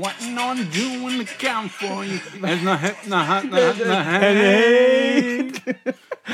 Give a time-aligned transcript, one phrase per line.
[0.00, 0.58] Waiting on
[1.04, 2.18] when the count for you.
[2.42, 3.16] Heart, no
[4.02, 5.52] hate.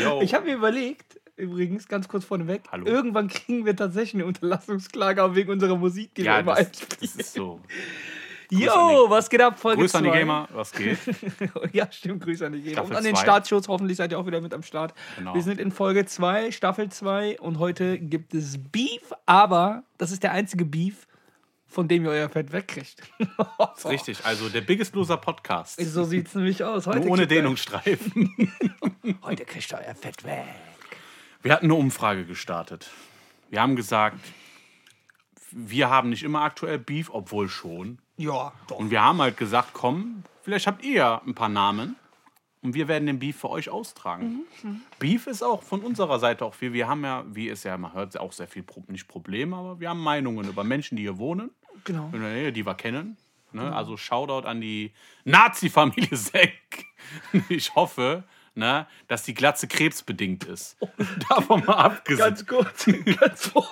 [0.00, 0.22] Yo.
[0.22, 2.86] Ich habe mir überlegt, übrigens, ganz kurz vorneweg, Hallo.
[2.86, 6.70] irgendwann kriegen wir tatsächlich eine Unterlassungsklage auch wegen unserer Musik, die wir Ja, immer das,
[7.00, 7.60] das ist so.
[8.50, 9.58] Yo, was geht ab?
[9.60, 10.18] Folge Grüße an die zwei.
[10.18, 10.98] Gamer, was geht?
[11.72, 12.72] ja, stimmt, Grüße an die Gamer.
[12.72, 13.22] Staffel Und an den zwei.
[13.22, 14.92] Startschuss, hoffentlich seid ihr auch wieder mit am Start.
[15.16, 15.34] Genau.
[15.34, 20.24] Wir sind in Folge 2, Staffel 2 und heute gibt es Beef, aber das ist
[20.24, 21.06] der einzige Beef,
[21.70, 23.00] von dem ihr euer Fett wegkriegt.
[23.76, 24.24] Ist richtig.
[24.24, 25.80] Also der Biggest Loser Podcast.
[25.80, 26.86] So sieht es nämlich aus.
[26.86, 28.52] Heute Nur ohne Dehnungsstreifen.
[29.22, 30.44] Heute kriegt ihr euer Fett weg.
[31.42, 32.90] Wir hatten eine Umfrage gestartet.
[33.48, 34.18] Wir haben gesagt,
[35.52, 37.98] wir haben nicht immer aktuell Beef, obwohl schon.
[38.16, 38.78] Ja, doch.
[38.78, 41.96] Und wir haben halt gesagt, komm, vielleicht habt ihr ja ein paar Namen
[42.62, 44.40] und wir werden den Beef für euch austragen.
[44.98, 46.72] Beef ist auch von unserer Seite auch viel.
[46.72, 49.88] Wir haben ja, wie es ja, man hört auch sehr viel, nicht Probleme, aber wir
[49.88, 51.50] haben Meinungen über Menschen, die hier wohnen,
[51.84, 52.10] Genau.
[52.12, 53.16] in der Nähe, die wir kennen.
[53.52, 53.74] Ne?
[53.74, 54.92] Also Shoutout an die
[55.24, 56.84] Nazi-Familie Seck.
[57.48, 58.22] Ich hoffe,
[58.54, 60.76] ne, dass die Glatze krebsbedingt ist.
[61.28, 62.18] Davon mal abgesehen.
[62.28, 62.86] Ganz kurz,
[63.18, 63.66] ganz kurz.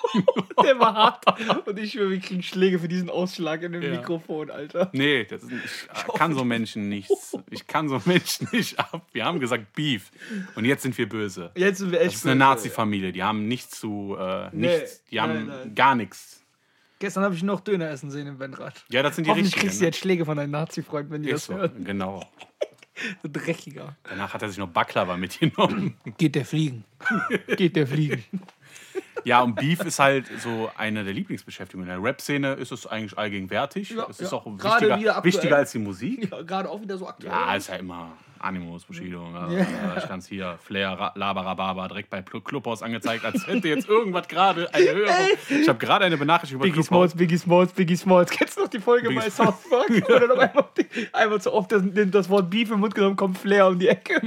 [0.63, 1.67] Der war hart.
[1.67, 3.91] Und ich schwöre, wir kriegen Schläge für diesen Ausschlag in dem Ja.
[3.91, 4.89] Mikrofon, Alter.
[4.93, 7.37] Nee, das ist, ich kann so Menschen nichts.
[7.49, 9.07] Ich kann so Menschen nicht ab.
[9.13, 10.11] Wir haben gesagt Beef.
[10.55, 11.51] Und jetzt sind wir böse.
[11.55, 12.09] Jetzt sind wir echt.
[12.09, 12.39] Das ist eine böse.
[12.39, 13.13] Nazi-Familie.
[13.13, 14.17] Die haben nichts zu.
[14.19, 15.75] Äh, nichts, die haben nein, nein.
[15.75, 16.38] gar nichts.
[16.99, 18.83] Gestern habe ich noch Döner essen sehen im Benrad.
[18.89, 19.67] Ja, das sind die Hoffentlich richtigen.
[19.67, 21.33] kriegst du jetzt Schläge von deinen Nazi-Freunden, wenn die ne?
[21.33, 21.83] das Ist so, hören.
[21.83, 22.23] genau.
[23.23, 23.95] So dreckiger.
[24.03, 25.95] Danach hat er sich noch Baklava mitgenommen.
[26.17, 26.83] Geht der fliegen.
[27.55, 28.25] Geht der fliegen.
[29.23, 31.89] Ja, und Beef ist halt so eine der Lieblingsbeschäftigungen.
[31.89, 33.91] In der Rap-Szene ist es eigentlich allgegenwärtig.
[33.91, 34.37] Ja, es ist ja.
[34.37, 35.33] auch Gerade wieder wichtiger, aktuell.
[35.33, 36.29] wichtiger als die Musik.
[36.29, 37.31] Ja, gerade auch wieder so aktuell.
[37.31, 39.27] Ja, ist ja immer Animus, Bushido.
[39.33, 39.97] Ja.
[39.97, 44.27] Ich kann es hier, Flair, Ra- Labarababa, direkt bei Clubhaus angezeigt, als hätte jetzt irgendwas
[44.27, 45.09] gerade eine Höhe.
[45.49, 47.11] Ich habe gerade eine Benachrichtigung über Biggie Clubhaus.
[47.11, 48.31] Smalls, Biggie Smalls, Biggie Smalls.
[48.31, 49.89] Kennst du noch die Folge Biggie bei South Park?
[50.09, 50.51] Oder
[51.13, 54.21] einmal zu oft das, das Wort Beef im Mund genommen, kommt Flair um die Ecke.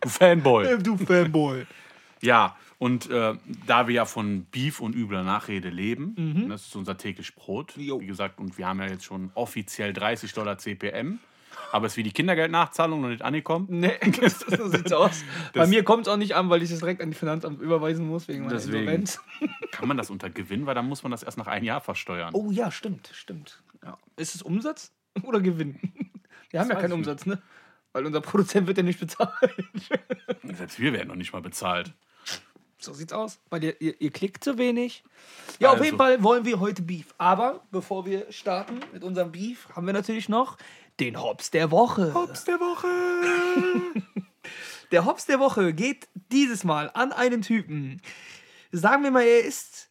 [0.00, 0.78] Du Fanboy.
[0.82, 1.66] du Fanboy.
[2.20, 3.34] Ja, und äh,
[3.66, 7.76] da wir ja von Beef und übler Nachrede leben, das ist unser täglich Brot.
[7.76, 7.82] Mhm.
[7.82, 8.00] Jo.
[8.00, 11.18] Wie gesagt, und wir haben ja jetzt schon offiziell 30 Dollar CPM.
[11.74, 13.66] Aber es ist wie die Kindergeldnachzahlung noch nicht angekommen.
[13.68, 15.24] Nee, das, so sieht's aus.
[15.54, 18.06] Bei mir kommt es auch nicht an, weil ich es direkt an die Finanzamt überweisen
[18.06, 18.78] muss, wegen meiner Deswegen.
[18.78, 19.20] Insolvenz.
[19.72, 22.32] Kann man das unter Gewinn, weil dann muss man das erst nach einem Jahr versteuern.
[22.32, 23.60] Oh ja, stimmt, stimmt.
[23.82, 23.98] Ja.
[24.16, 24.92] Ist es Umsatz
[25.24, 25.80] oder Gewinn?
[26.50, 27.42] Wir haben ja weiß keinen Umsatz, ne?
[27.92, 29.32] Weil unser Produzent wird ja nicht bezahlt.
[30.44, 31.92] Selbst wir werden noch nicht mal bezahlt.
[32.78, 33.40] So sieht's aus.
[33.50, 35.02] Weil ihr, ihr, ihr klickt zu wenig.
[35.58, 35.84] Ja, auf Also.
[35.86, 37.14] jeden Fall wollen wir heute Beef.
[37.18, 40.56] Aber bevor wir starten mit unserem Beef, haben wir natürlich noch
[41.00, 42.14] den Hops der Woche.
[42.14, 42.88] Hops der Woche.
[44.90, 48.00] Der Hops der Woche geht dieses Mal an einen Typen.
[48.70, 49.88] Sagen wir mal, er ist,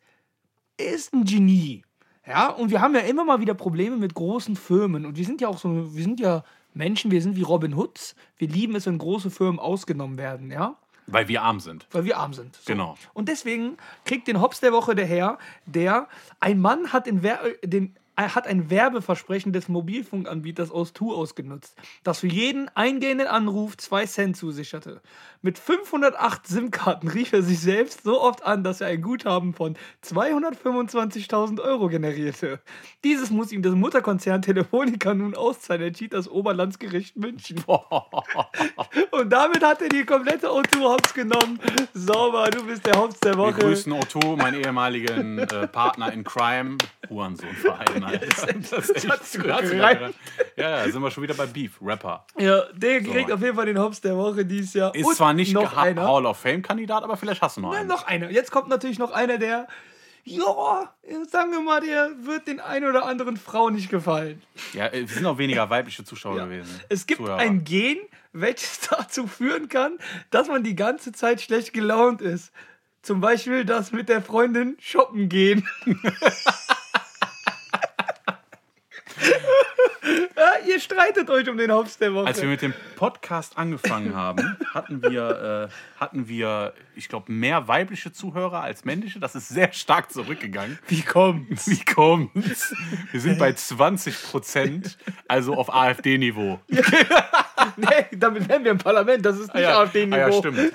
[0.77, 1.83] er ist ein Genie.
[2.25, 5.05] Ja, und wir haben ja immer mal wieder Probleme mit großen Firmen.
[5.05, 6.43] Und wir sind ja auch so, wir sind ja
[6.73, 8.15] Menschen, wir sind wie Robin Hoods.
[8.37, 10.77] Wir lieben es, wenn große Firmen ausgenommen werden, ja.
[11.07, 11.85] Weil wir arm sind.
[11.91, 12.55] Weil wir arm sind.
[12.55, 12.71] So.
[12.71, 12.95] Genau.
[13.13, 16.07] Und deswegen kriegt den Hops der Woche der Herr, der
[16.39, 21.75] ein Mann hat, den, Wer den, er hat ein Werbeversprechen des Mobilfunkanbieters aus Tu ausgenutzt,
[22.03, 25.01] das für jeden eingehenden Anruf 2 Cent zusicherte.
[25.41, 29.75] Mit 508 SIM-Karten rief er sich selbst so oft an, dass er ein Guthaben von
[30.05, 32.61] 225.000 Euro generierte.
[33.03, 37.61] Dieses muss ihm das Mutterkonzern Telefonica nun auszahlen, entschied das Oberlandesgericht München.
[39.11, 41.59] Und damit hat er die komplette O2-Hops genommen.
[41.93, 43.59] Sauber, du bist der Hops der Wir Woche.
[43.59, 46.77] grüßen Otto, meinen ehemaligen äh, Partner in Crime.
[47.09, 48.02] Hurensohnverein.
[48.05, 48.25] Alter.
[48.71, 50.09] Das ist echt sogar- Ja,
[50.57, 52.25] ja, sind wir schon wieder bei Beef, Rapper.
[52.37, 53.35] Ja, der kriegt So.
[53.35, 54.93] auf jeden Fall den Hops der Woche dieses Jahr.
[54.95, 56.07] Ist Und zwar nicht noch einer.
[56.07, 57.89] Hall of Fame-Kandidat, aber vielleicht hast du noch Nein, einen.
[57.89, 58.29] noch einer.
[58.29, 59.67] Jetzt kommt natürlich noch einer, der,
[60.25, 60.89] ja,
[61.29, 64.41] sagen wir mal, der wird den ein oder anderen Frau nicht gefallen.
[64.73, 66.79] Ja, äh, es sind auch weniger weibliche Zuschauer gewesen.
[66.89, 67.37] Es gibt Zuhörer.
[67.37, 67.97] ein Gen,
[68.31, 69.97] welches dazu führen kann,
[70.29, 72.51] dass man die ganze Zeit schlecht gelaunt ist.
[73.01, 75.67] Zum Beispiel das mit der Freundin shoppen gehen.
[80.35, 82.27] ja, ihr streitet euch um den Hops der Woche.
[82.27, 87.67] Als wir mit dem Podcast angefangen haben, hatten wir, äh, hatten wir ich glaube, mehr
[87.67, 89.19] weibliche Zuhörer als männliche.
[89.19, 90.77] Das ist sehr stark zurückgegangen.
[90.87, 91.67] Wie kommt's?
[91.67, 92.75] Wie kommt's?
[93.11, 94.97] Wir sind bei 20 Prozent,
[95.27, 96.59] also auf AfD-Niveau.
[97.77, 99.25] Nee, damit wären wir im Parlament.
[99.25, 100.15] Das ist nicht AfD-Niveau.
[100.15, 100.73] Ah ja, stimmt.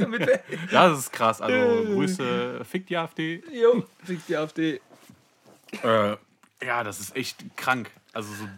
[0.70, 1.40] Das ist krass.
[1.42, 3.42] Also Grüße, fick die AfD.
[3.52, 4.80] Jo, fix die AfD.
[5.82, 6.16] Äh,
[6.62, 7.90] ja, das ist echt krank.
[8.12, 8.48] Also so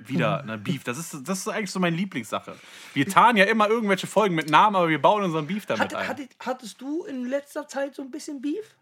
[0.00, 0.84] wieder ne, Beef.
[0.84, 2.54] Das ist, das ist eigentlich so meine Lieblingssache.
[2.94, 5.94] Wir tarnen ja immer irgendwelche Folgen mit Namen, aber wir bauen unseren Beef damit Hat,
[5.94, 6.08] ein.
[6.08, 8.74] hattet, hattest du in letzter Zeit so ein bisschen Beef?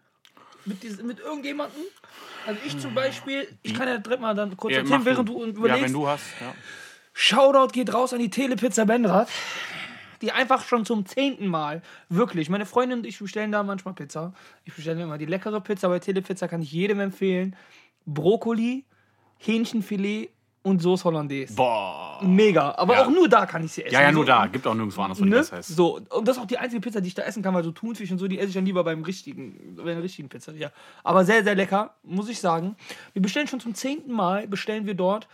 [0.65, 1.81] mit, dies- mit irgendjemandem.
[2.45, 5.43] Also ich zum Beispiel, ich kann ja direkt mal dann kurz Ja, erzählen, während du
[5.45, 5.79] überlegst.
[5.79, 6.25] Ja, wenn du hast.
[6.41, 6.53] Ja.
[7.13, 9.29] Shoutout geht raus an die Telepizza Benrath,
[10.21, 14.33] die einfach schon zum zehnten Mal, wirklich, meine Freundin und ich bestellen da manchmal Pizza.
[14.65, 17.55] Ich bestelle immer die leckere Pizza, bei Telepizza kann ich jedem empfehlen.
[18.07, 18.85] Brokkoli,
[19.37, 20.29] Hähnchenfilet
[20.63, 21.53] und Sauce Hollandaise.
[21.55, 22.19] Boah.
[22.23, 23.05] Mega, aber Ja.
[23.05, 23.93] auch nur da kann ich sie essen.
[23.93, 24.47] Ja, ja, nur da.
[24.47, 25.37] Gibt auch nirgendwo anders, wo die Ne?
[25.37, 25.67] besser ist.
[25.69, 27.71] So, und das ist auch die einzige Pizza, die ich da essen kann, weil so
[27.71, 30.51] Thunfisch und so, die esse ich dann lieber beim richtigen, bei der richtigen Pizza.
[30.53, 30.71] Ja.
[31.03, 32.75] Aber sehr, sehr lecker, muss ich sagen.
[33.13, 35.27] Wir bestellen schon zum zehnten Mal, bestellen wir dort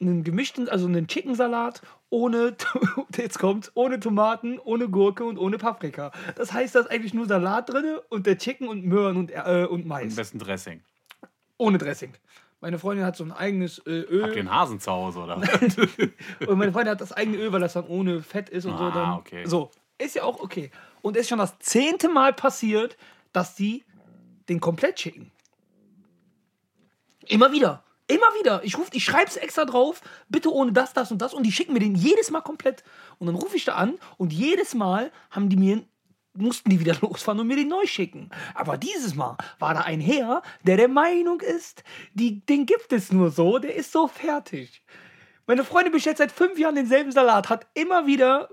[0.00, 1.80] einen gemischten, also einen Chicken-Salat
[2.10, 2.54] ohne,
[3.16, 6.12] jetzt kommt's, ohne Tomaten, ohne Gurke und ohne Paprika.
[6.36, 9.66] Das heißt, da ist eigentlich nur Salat drin und der Chicken und Möhren und, äh,
[9.68, 10.12] und Mais.
[10.12, 10.80] Am besten Dressing.
[11.58, 12.14] Ohne Dressing.
[12.60, 14.22] Meine Freundin hat so ein eigenes äh, Öl.
[14.24, 15.36] Habt ihr einen Hasen zu Hause, oder?
[16.46, 18.84] Und meine Freundin hat das eigene Öl, weil das dann ohne Fett ist und so.
[18.84, 19.44] Ah, Dann, okay.
[19.46, 20.70] So, ist ja auch okay.
[21.02, 22.96] Und es ist schon das zehnte Mal passiert,
[23.32, 23.84] dass die
[24.48, 25.30] den komplett schicken.
[27.26, 27.84] Immer wieder.
[28.08, 28.62] Immer wieder.
[28.64, 31.34] Ich, ruf, ich schreibe es extra drauf, bitte ohne das, das und das.
[31.34, 32.84] Und die schicken mir den jedes Mal komplett.
[33.18, 35.82] Und dann rufe ich da an und jedes Mal haben die mir
[36.36, 38.30] mussten die wieder losfahren und mir den neu schicken.
[38.54, 41.84] Aber dieses Mal war da ein Herr, der der Meinung ist,
[42.14, 44.82] die, den gibt es nur so, der ist so fertig.
[45.46, 48.48] Meine Freundin bestellt seit fünf Jahren denselben Salat, hat immer wieder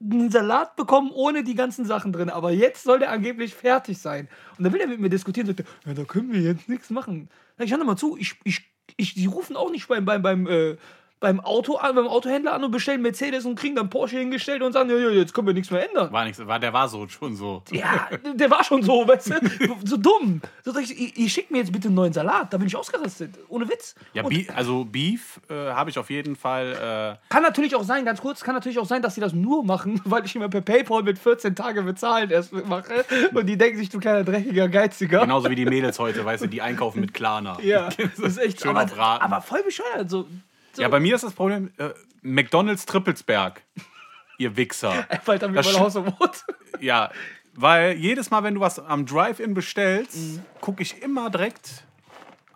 [0.00, 2.30] einen Salat bekommen ohne die ganzen Sachen drin.
[2.30, 4.28] Aber jetzt soll der angeblich fertig sein.
[4.56, 6.90] Und dann will er mit mir diskutieren und sagt, ja, da können wir jetzt nichts
[6.90, 7.28] machen.
[7.56, 8.62] Sag ich, hör mal zu, ich, ich,
[8.96, 10.76] ich, die rufen auch nicht beim, beim, beim, äh,
[11.20, 14.72] beim, Auto an, beim Autohändler an und bestellen Mercedes und kriegen dann Porsche hingestellt und
[14.72, 16.12] sagen, ja, ja, jetzt können wir nichts mehr ändern.
[16.12, 17.62] War nichts, war, der war so schon so.
[17.70, 20.40] Ja, der war schon so, weißt du, so dumm.
[20.64, 23.34] So ich, ihr, schickt mir jetzt bitte einen neuen Salat, da bin ich ausgerastet.
[23.48, 23.94] Ohne Witz.
[24.12, 27.18] Ja, Bi also Beef äh, habe ich auf jeden Fall.
[27.28, 30.00] kann natürlich auch sein, ganz kurz, kann natürlich auch sein, dass sie das nur machen,
[30.04, 33.04] weil ich immer per PayPal mit 14 Tage bezahlen erst mache.
[33.34, 35.18] Und die denken sich, du kleiner dreckiger Geiziger.
[35.18, 37.58] Äh, genauso wie die Mädels heute, weißt du, die einkaufen mit Klarna.
[37.62, 39.24] Ja, das ist echt Schön aber, auf Raten.
[39.24, 40.10] aber voll bescheuert.
[40.10, 40.26] So,
[40.78, 40.82] so.
[40.82, 41.90] Ja, bei mir ist das Problem, äh,
[42.22, 43.62] McDonalds Trippelsberg.
[44.38, 45.06] Ihr Wichser.
[45.26, 46.44] Das mal sch- Haus Brot.
[46.80, 47.10] Ja,
[47.54, 50.42] weil jedes Mal, wenn du was am Drive-In bestellst, Mhm.
[50.60, 51.84] gucke ich immer direkt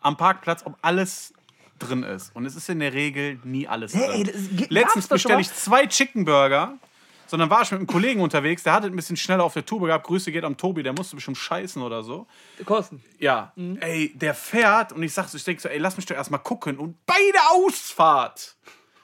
[0.01, 1.35] am Parkplatz, ob alles
[1.81, 2.35] drin ist.
[2.37, 4.03] Und es ist in der Regel nie alles drin.
[4.13, 6.79] ey, das ge- Letztens bestelle ich zwei Chicken Burger,
[7.33, 9.87] sondern war ich mit einem Kollegen unterwegs, der hatte ein bisschen schneller auf der Tube
[9.87, 10.07] gehabt.
[10.07, 12.27] Grüße geht am Tobi, der musste bestimmt scheißen oder so.
[12.67, 13.03] Kosten.
[13.19, 13.79] Ja, Mhm.
[13.81, 16.41] ey, der fährt und ich sag so, ich denke so, ey, lass mich doch erstmal
[16.43, 16.77] gucken.
[16.79, 18.55] Und bei der Ausfahrt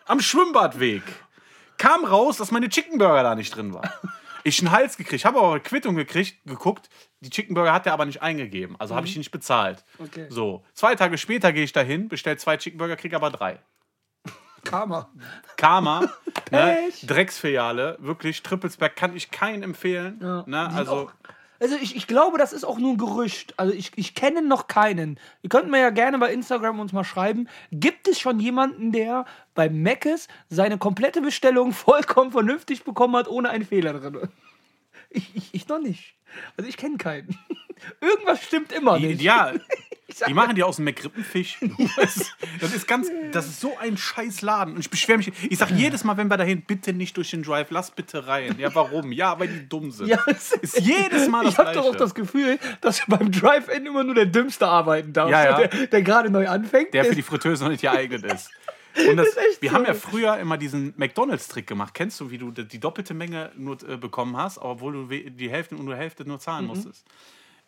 [0.04, 1.02] am Schwimmbadweg
[1.78, 3.82] kam raus, dass meine Chicken Burger da nicht drin war.
[4.44, 6.88] Ich einen Hals gekriegt, habe aber eine Quittung gekriegt, geguckt.
[7.20, 9.84] Die Chicken Burger hat er aber nicht eingegeben, also habe ich die nicht bezahlt.
[9.98, 10.04] Mhm.
[10.06, 10.26] Okay.
[10.30, 13.58] So, zwei Tage später gehe ich dahin, bestell zwei Chicken Burger, krieg aber drei.
[14.64, 15.08] Karma.
[15.56, 16.00] Karma,
[16.50, 16.76] ne.
[17.06, 20.18] Drecksfiliale, wirklich, Trippelsberg kann ich keinen empfehlen.
[20.22, 20.44] Ja.
[20.46, 21.12] Ne, also, auch-
[21.60, 23.54] Also ich, ich glaube, das ist auch nur ein Gerücht.
[23.58, 25.18] Also ich, ich kenne noch keinen.
[25.42, 27.48] Ihr könnt mir ja gerne bei Instagram uns mal schreiben.
[27.72, 29.24] Gibt es schon jemanden, der
[29.54, 34.28] bei Meckes seine komplette Bestellung vollkommen vernünftig bekommen hat, ohne einen Fehler drin?
[35.10, 36.14] Ich, ich, ich noch nicht.
[36.56, 37.36] Also ich kenne keinen.
[38.00, 39.20] Irgendwas stimmt immer nicht.
[39.22, 39.52] ja,
[40.26, 41.58] die machen die aus dem McRippenfisch.
[41.96, 44.74] Das, ist- das ist ganz, das ist so ein scheiß Laden.
[44.74, 47.42] Und ich beschwere mich, ich sage jedes Mal, wenn wir dahin, bitte nicht durch den
[47.42, 48.56] Drive, lass bitte rein.
[48.58, 49.12] Ja, warum?
[49.12, 50.08] Ja, weil die dumm sind.
[50.08, 53.86] Ja, es Ist jedes Mal das Ich habe doch auch das Gefühl, dass beim Drive-In
[53.86, 55.30] immer nur der Dümmste arbeiten darf.
[55.30, 55.66] Ja, ja.
[55.66, 56.94] Der, der gerade neu anfängt.
[56.94, 58.50] der für die Fritteuse noch nicht geeignet ist.
[59.08, 59.76] Und das, echt wir so.
[59.76, 61.94] haben ja früher immer diesen McDonalds-Trick gemacht.
[61.94, 65.76] Kennst du, wie du die doppelte Menge nur äh, bekommen hast, obwohl du die Hälfte
[65.76, 66.68] und nur Hälfte nur zahlen Mhm.
[66.70, 67.04] musstest?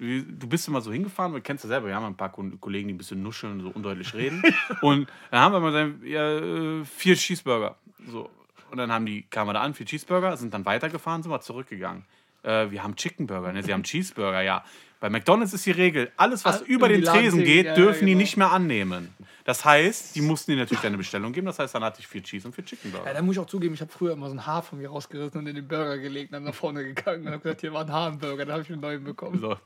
[0.01, 2.51] Du du bist immer so hingefahren, du kennst ja selber, wir haben ein paar Ko-
[2.59, 4.43] Kollegen, die ein bisschen nuscheln, so undeutlich reden.
[4.81, 7.77] und dann haben wir mal dann, ja, äh, vier Cheeseburger.
[8.11, 8.31] So.
[8.71, 11.41] Und dann haben die, kamen wir da an, vier Cheeseburger, sind dann weitergefahren, sind wir
[11.43, 12.05] zurückgegangen.
[12.43, 13.63] Äh, wir haben Chicken Burger, ne?
[13.63, 14.65] sie haben Cheeseburger, ja.
[15.01, 17.75] Bei McDonalds ist die Regel, alles, was Ah, über die den Tresen geht, ja, ja,
[17.77, 18.23] dürfen die genau.
[18.23, 19.15] nicht mehr annehmen.
[19.45, 21.47] Das heißt, die mussten dir natürlich deine Bestellung geben.
[21.47, 23.07] Das heißt, dann hatte ich vier Cheese und vier Chicken Burger.
[23.07, 24.89] Ja, da muss ich auch zugeben, ich habe früher immer so ein Haar von mir
[24.91, 27.73] rausgerissen und in den Burger gelegt und dann nach vorne gegangen und habe gesagt, hier
[27.73, 29.41] war ein Haarburger, dann habe ich einen neuen bekommen.
[29.41, 29.57] So.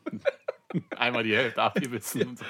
[0.97, 2.23] Einmal die Hälfte abgebissen.
[2.29, 2.45] Und so.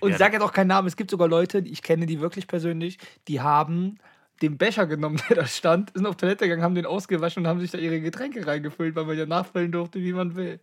[0.00, 2.06] Und Ja, ich sage jetzt auch keinen Namen, es gibt sogar Leute, die- ich kenne
[2.06, 3.98] die wirklich persönlich, die haben
[4.42, 7.60] den Becher genommen, der da stand, sind auf Toilette gegangen, haben den ausgewaschen und haben
[7.60, 10.60] sich da ihre Getränke reingefüllt, weil man ja nachfüllen durfte, wie man will.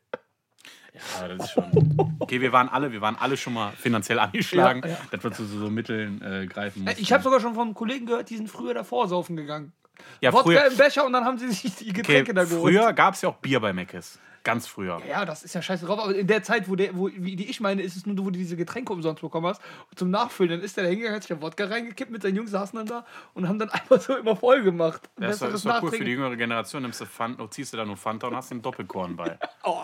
[0.93, 2.15] Ja, das ist schon.
[2.19, 4.97] Okay, wir waren alle, wir waren alle schon mal finanziell angeschlagen, Ja, ja.
[5.11, 7.01] dass wir zu so Mitteln äh, greifen mussten.
[7.01, 9.71] Ich habe sogar schon von Kollegen gehört, die sind früher davor saufen gegangen.
[10.19, 12.61] ja, Wodka früher, im Becher und dann haben sie sich die okay, Getränke da geholt.
[12.73, 14.19] früher gab es ja auch Bier bei Meckes.
[14.43, 14.99] Ganz früher.
[15.07, 15.99] Ja, das ist ja scheiße drauf.
[15.99, 18.31] Aber in der Zeit, wo, der, wo wie die ich meine, ist es nur, wo
[18.31, 19.61] du diese Getränke umsonst bekommen hast.
[19.89, 22.37] Und zum Nachfüllen, dann ist der da hingegangen, hat sich der Wodka reingekippt mit seinen
[22.37, 23.05] Jungs, saßen dann da
[23.35, 25.09] und haben dann einfach so immer voll gemacht.
[25.15, 26.81] Und Das besseres ist doch cool für die jüngere Generation.
[26.81, 29.37] Nimmst du Fanta, ziehst du da nur Fanta und hast den Doppelkorn bei.
[29.63, 29.83] Oh,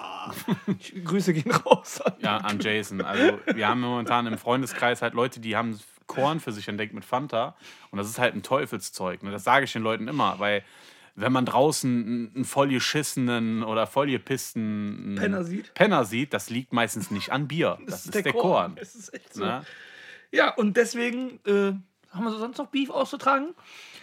[1.06, 2.02] Grüße gehen raus.
[2.20, 3.02] Ja, an Jason.
[3.02, 7.06] Also wir haben momentan im Freundeskreis halt Leute, die haben Korn für sich entdeckt mit
[7.06, 7.56] Fanta.
[7.92, 9.22] Und das ist halt ein Teufelszeug.
[9.22, 9.30] Ne?
[9.30, 10.64] Das sage ich den Leuten immer, weil
[11.18, 15.74] wenn man draußen einen- vollgeschissenen oder vollgepissten Penner sieht.
[15.74, 17.80] Penner sieht, das liegt meistens nicht an Bier.
[17.88, 18.76] Das, ist, der, Korn.
[18.76, 19.44] Das ist echt so.
[19.44, 19.66] Ne?
[20.32, 21.74] Ja, und deswegen äh,
[22.12, 23.56] haben wir so sonst noch Beef auszutragen?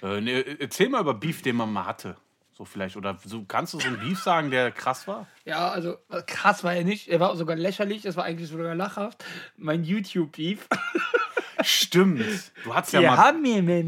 [0.02, 2.16] Äh, ne, erzähl mal über Beef, den man mal hatte.
[2.52, 2.96] So vielleicht.
[2.96, 5.26] Oder so, kannst du so einen Beef sagen, der krass war?
[5.44, 7.08] Ja, also äh, krass war er nicht.
[7.08, 8.04] Er war sogar lächerlich.
[8.04, 9.24] Es war eigentlich sogar lachhaft.
[9.56, 10.66] Mein YouTube-Beef.
[11.62, 12.52] Stimmt.
[12.64, 13.16] Du hattest ja Wir mal.
[13.18, 13.86] haben mir mit.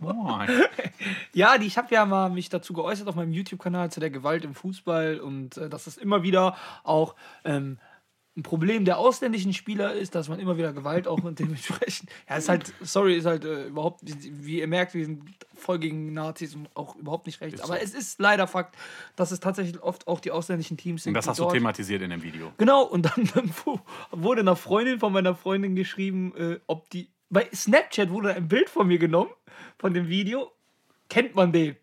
[0.00, 0.46] Boah.
[1.32, 4.44] Ja, die, ich habe ja mal mich dazu geäußert auf meinem YouTube-Kanal zu der Gewalt
[4.44, 7.14] im Fußball und äh, dass es immer wieder auch
[7.44, 7.78] ähm,
[8.36, 12.10] ein Problem der ausländischen Spieler ist, dass man immer wieder Gewalt auch und dementsprechend.
[12.28, 16.12] Ja, ist halt, sorry, ist halt äh, überhaupt, wie, ihr merkt, wir sind voll gegen
[16.12, 17.60] Nazis und auch überhaupt nicht rechts.
[17.60, 17.82] Ist Aber so.
[17.82, 18.76] es ist leider Fakt,
[19.16, 21.10] dass es tatsächlich oft auch die ausländischen Teams sind.
[21.10, 22.52] Und das hast du dort- thematisiert in dem Video.
[22.56, 23.78] Genau, und dann, dann wu-
[24.12, 27.10] wurde einer Freundin von meiner Freundin geschrieben, äh, ob die.
[27.30, 29.30] Bei Snapchat wurde ein Bild von mir genommen,
[29.78, 30.50] von dem Video.
[31.08, 31.76] Kennt man den?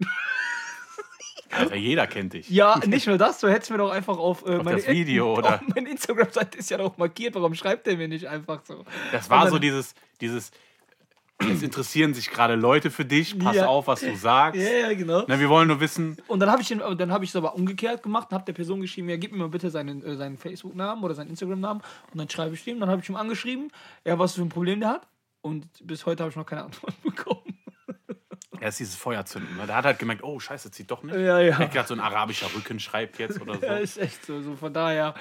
[1.58, 2.50] Also jeder kennt dich.
[2.50, 5.56] Ja, nicht nur das, du hättest mir doch einfach auf, äh, meine das Video, oder?
[5.56, 8.84] Auf meine Instagram-Seite ist ja doch markiert, warum schreibt der mir nicht einfach so?
[9.12, 10.52] Das war Und so dann- dieses, dieses,
[11.40, 13.68] es interessieren sich gerade Leute für dich, pass Ja.
[13.68, 14.60] auf, was du sagst.
[14.60, 15.24] Ja, ja, genau.
[15.28, 17.54] Na, wir wollen nur wissen, Und dann habe ich, den- dann hab ich es aber
[17.54, 20.38] umgekehrt gemacht und habe der Person geschrieben, ja, gib mir mal bitte seinen, äh, seinen
[20.38, 21.82] Facebook-Namen oder seinen Instagram-Namen.
[22.12, 23.72] Und dann schreibe ich ihm, dann habe ich ihm angeschrieben,
[24.04, 25.08] ja, was für ein Problem der hat.
[25.42, 27.47] Und bis heute habe ich noch keine Antwort bekommen.
[28.60, 29.58] Er ist dieses Feuerzünden.
[29.58, 29.68] Ne?
[29.68, 31.16] Der hat halt gemerkt, oh, scheiße, zieht doch nicht.
[31.16, 31.50] Ja, ja.
[31.50, 33.84] Er hat gerade so ein arabischer Rücken schreibt jetzt oder Ja, so.
[33.84, 34.42] ist echt so.
[34.42, 35.16] so von daher.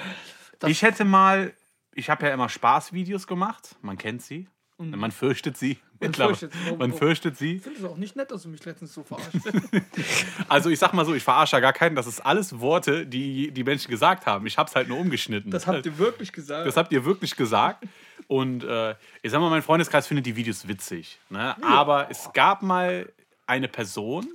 [0.66, 1.52] Ich hätte mal,
[1.92, 3.76] ich habe ja immer Spaßvideos gemacht.
[3.82, 4.48] Man kennt sie.
[4.78, 5.78] Man fürchtet sie.
[6.00, 6.12] Mhm.
[6.12, 6.52] fürchtet.
[6.70, 6.96] Oh, Man oh.
[6.96, 7.56] fürchtet sie.
[7.56, 9.30] Ich finde es auch nicht nett, dass du mich letztens so verarscht
[10.48, 11.96] Also ich sag mal so, ich verarsche ja gar keinen.
[11.96, 14.46] Das ist alles Worte, die die Menschen gesagt haben.
[14.46, 15.50] Ich habe es halt nur umgeschnitten.
[15.50, 16.66] Das habt ihr wirklich gesagt.
[16.66, 17.84] Das habt ihr wirklich gesagt.
[18.28, 21.18] Und äh, ich sag mal, mein Freundeskreis findet die Videos witzig.
[21.30, 21.56] Ne?
[21.64, 23.10] Aber es gab mal
[23.46, 24.26] eine Person,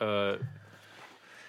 [0.00, 0.36] äh,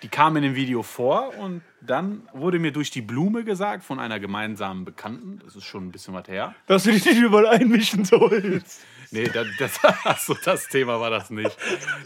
[0.02, 4.00] die kam in dem Video vor und dann wurde mir durch die Blume gesagt von
[4.00, 6.56] einer gemeinsamen Bekannten, das ist schon ein bisschen was her.
[6.68, 8.82] dass du dich nicht überall einmischen sollst.
[9.12, 11.56] Nee, das, das, achso, das Thema war das nicht.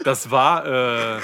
[0.02, 1.20] Das war, äh,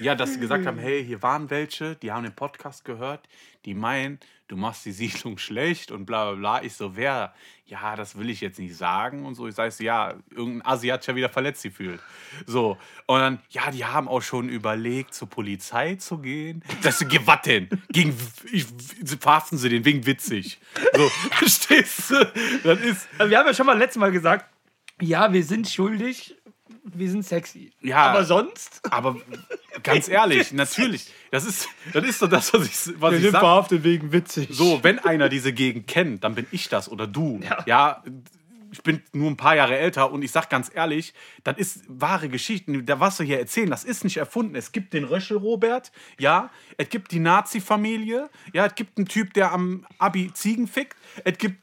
[0.00, 3.26] ja, dass sie gesagt haben, hey, hier waren welche, die haben den Podcast gehört,
[3.64, 6.62] die meinen, du machst die Siedlung schlecht und bla bla bla.
[6.64, 7.32] Ich so, wer?
[7.66, 9.46] Ja, das will ich jetzt nicht sagen und so.
[9.46, 12.00] Ich sage, ja, irgendein Asi hat sich ja wieder verletzt gefühlt.
[12.46, 16.64] So, und dann, ja, die haben auch schon überlegt, zur Polizei zu gehen.
[16.82, 17.12] Das ist,
[17.44, 17.68] denn?
[17.90, 18.16] Gegen,
[18.50, 18.66] ich,
[19.20, 20.58] verhaften sie den wegen witzig.
[20.94, 22.32] So, verstehst du?
[22.64, 24.46] Das ist, Also wir haben ja schon mal letztes Mal gesagt,
[25.00, 26.36] ja, wir sind schuldig,
[26.84, 27.72] wir sind sexy.
[27.80, 28.10] Ja.
[28.10, 28.80] Aber sonst?
[28.90, 29.16] Aber
[29.82, 33.40] ganz ehrlich, natürlich, das ist, das ist so das, was ich, was ich sag.
[33.40, 34.48] verhaftet wegen witzig.
[34.50, 37.40] So, wenn einer diese Gegend kennt, dann bin ich das oder du.
[37.42, 37.64] Ja.
[37.66, 38.02] Ja.
[38.72, 42.28] Ich bin nur ein paar Jahre älter und ich sag ganz ehrlich, das ist wahre
[42.28, 42.84] Geschichten.
[42.86, 44.54] Da was wir hier erzählen, das ist nicht erfunden.
[44.54, 49.34] Es gibt den Röschel Robert, ja, es gibt die Nazi-Familie, ja, es gibt einen Typ,
[49.34, 51.56] der am Abi Ziegen fickt, es gibt,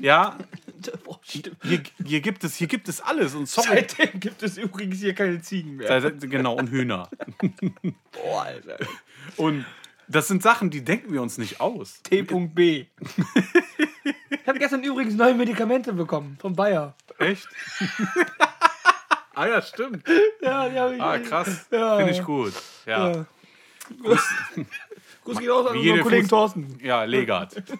[0.00, 0.38] ja,
[1.04, 1.56] Boah, stimmt.
[1.62, 3.68] hier, hier gibt es, hier gibt es alles und sorry.
[3.68, 6.10] Seitdem gibt es übrigens hier keine Ziegen mehr.
[6.12, 7.08] Genau, und Hühner.
[8.12, 8.78] Boah, Alter.
[9.36, 9.64] Und
[10.08, 12.00] das sind Sachen, die denken wir uns nicht aus.
[12.02, 12.86] T.B.
[14.40, 16.94] ich habe gestern übrigens neue Medikamente bekommen von Bayer.
[17.18, 17.48] Echt?
[19.34, 20.04] ah ja, stimmt.
[20.40, 21.00] Ja, die hab ich.
[21.00, 21.66] Ah, krass.
[21.70, 21.96] Ja.
[21.98, 22.52] Finde ich gut.
[22.86, 23.26] Ja, Ja.
[25.24, 26.78] Gruß geht aus an unseren Kollegen Fuß- Thorsten.
[26.82, 27.62] ja Legat.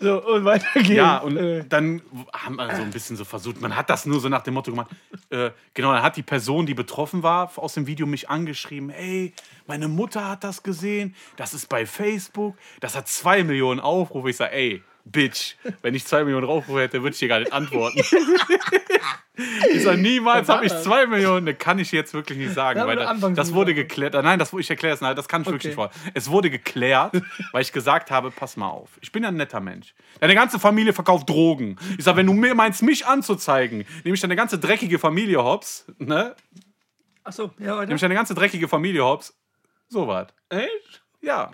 [0.00, 0.88] So, und weiter geht's.
[0.88, 2.00] Ja, und Äh, dann
[2.32, 4.70] haben wir so ein bisschen so versucht, man hat das nur so nach dem Motto
[4.70, 4.90] gemacht.
[5.28, 9.34] Äh, genau, dann hat die Person, die betroffen war, aus dem Video mich angeschrieben: Ey,
[9.66, 14.30] meine Mutter hat das gesehen, das ist bei Facebook, das hat zwei Millionen Aufrufe.
[14.30, 17.52] Ich sage: Ey, Bitch, wenn ich zwei Millionen Aufrufe hätte, würde ich dir gar nicht
[17.52, 17.98] antworten.
[19.70, 21.46] ich sage: Niemals habe ich zwei Millionen.
[21.46, 24.14] Das kann ich jetzt wirklich nicht sagen, weil das, das wurde geklärt.
[24.14, 25.88] Nein, das, ich erkläre es, nein, das kann ich wirklich Okay.
[25.88, 26.10] nicht vor.
[26.14, 27.20] Es wurde geklärt,
[27.52, 29.94] weil ich gesagt habe, pass mal auf, ich bin ja ein netter Mensch.
[30.20, 31.76] Deine ganze Familie verkauft Drogen.
[31.96, 35.86] Ich sage, wenn du mir meinst, mich anzuzeigen, nehme ich deine ganze dreckige Familie hops,
[35.98, 36.34] ne?
[37.24, 37.86] Achso, ja, weiter.
[37.86, 39.36] Nehme ich deine ganze dreckige Familie hops.
[39.88, 40.28] So was.
[40.48, 41.02] Echt?
[41.20, 41.50] Ja.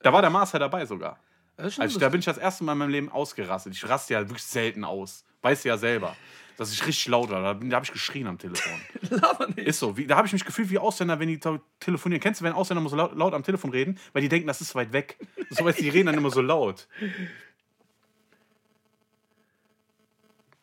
[0.00, 1.18] Da war der Master dabei sogar.
[1.56, 3.72] Also, da bin ich das erste Mal in meinem Leben ausgerastet.
[3.74, 5.24] Ich raste ja wirklich selten aus.
[5.42, 6.14] Weißt du ja selber.
[6.58, 7.42] dass ich richtig laut war.
[7.42, 8.72] Da, da habe ich geschrien am Telefon.
[9.56, 9.58] Nicht.
[9.68, 9.96] Ist so.
[9.96, 11.38] Wie, da habe ich mich gefühlt wie Ausländer, wenn die
[11.80, 12.20] telefonieren.
[12.20, 14.60] Kennst du, wenn Ausländer immer so laut, laut am Telefon reden, weil die denken, das
[14.60, 15.18] ist weit weg.
[15.50, 16.88] So weißt die reden dann immer so laut.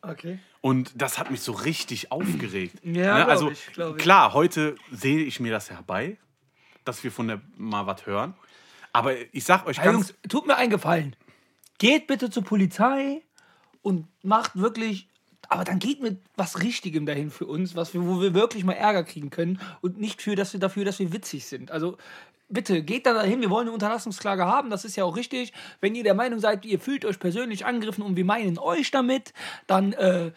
[0.02, 0.38] Okay.
[0.60, 2.76] Und das hat mich so richtig aufgeregt.
[2.82, 3.26] Ja, Ne?
[3.26, 3.96] also ich, ich.
[3.96, 6.18] klar, heute sehe ich mir das herbei,
[6.84, 8.34] dass wir von der mal was hören.
[8.94, 11.16] Aber ich sag euch Hey, ganz, Jungs, tut mir einen Gefallen.
[11.78, 13.22] Geht bitte zur Polizei
[13.82, 15.08] und macht wirklich.
[15.48, 18.72] Aber dann geht mit was Richtigem dahin für uns, was wir, wo wir wirklich mal
[18.72, 21.70] Ärger kriegen können und nicht für, dass wir dafür, dass wir witzig sind.
[21.70, 21.98] Also
[22.48, 23.40] bitte geht da dahin.
[23.40, 24.70] Wir wollen eine Unterlassungsklage haben.
[24.70, 25.52] Das ist ja auch richtig.
[25.80, 29.34] Wenn ihr der Meinung seid, ihr fühlt euch persönlich angegriffen und wir meinen euch damit,
[29.66, 30.30] dann äh,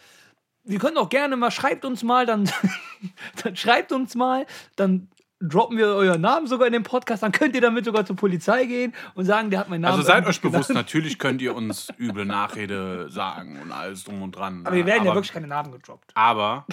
[0.64, 2.50] wir können auch gerne mal, schreibt uns mal, dann,
[3.44, 5.10] dann schreibt uns mal, dann
[5.40, 8.66] droppen wir euren Namen sogar in den Podcast, dann könnt ihr damit sogar zur Polizei
[8.66, 9.98] gehen und sagen, der hat meinen Namen.
[9.98, 14.36] also seid euch bewusst, natürlich könnt ihr uns üble Nachrede sagen und alles drum und
[14.36, 14.66] dran.
[14.66, 16.12] Aber wir werden ja wirklich keine Namen gedroppt.
[16.16, 16.66] Aber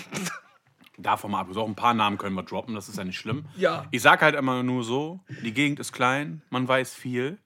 [0.99, 3.45] davon mal abgesehen, auch ein paar Namen können wir droppen, das ist ja nicht schlimm.
[3.57, 3.85] Ja.
[3.91, 7.39] Ich sag halt immer nur so, die Gegend ist klein, man weiß viel.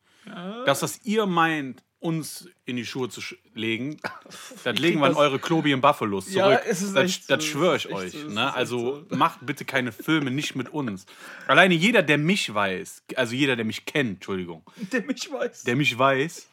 [0.67, 3.21] Das, was ihr meint, uns in die Schuhe zu
[3.55, 3.99] legen,
[4.65, 6.61] das legen wir an eure Klobigen Buffalos Ja, zurück.
[6.69, 8.13] es ist das echt so, das schwöre ich euch.
[8.13, 8.55] so, Ne?
[8.55, 11.07] Also macht bitte keine Filme nicht mit uns.
[11.49, 14.63] Alleine jeder, der mich weiß, also jeder, der mich kennt, Entschuldigung,
[14.93, 15.65] Der mich weiß.
[15.65, 16.47] der mich weiß,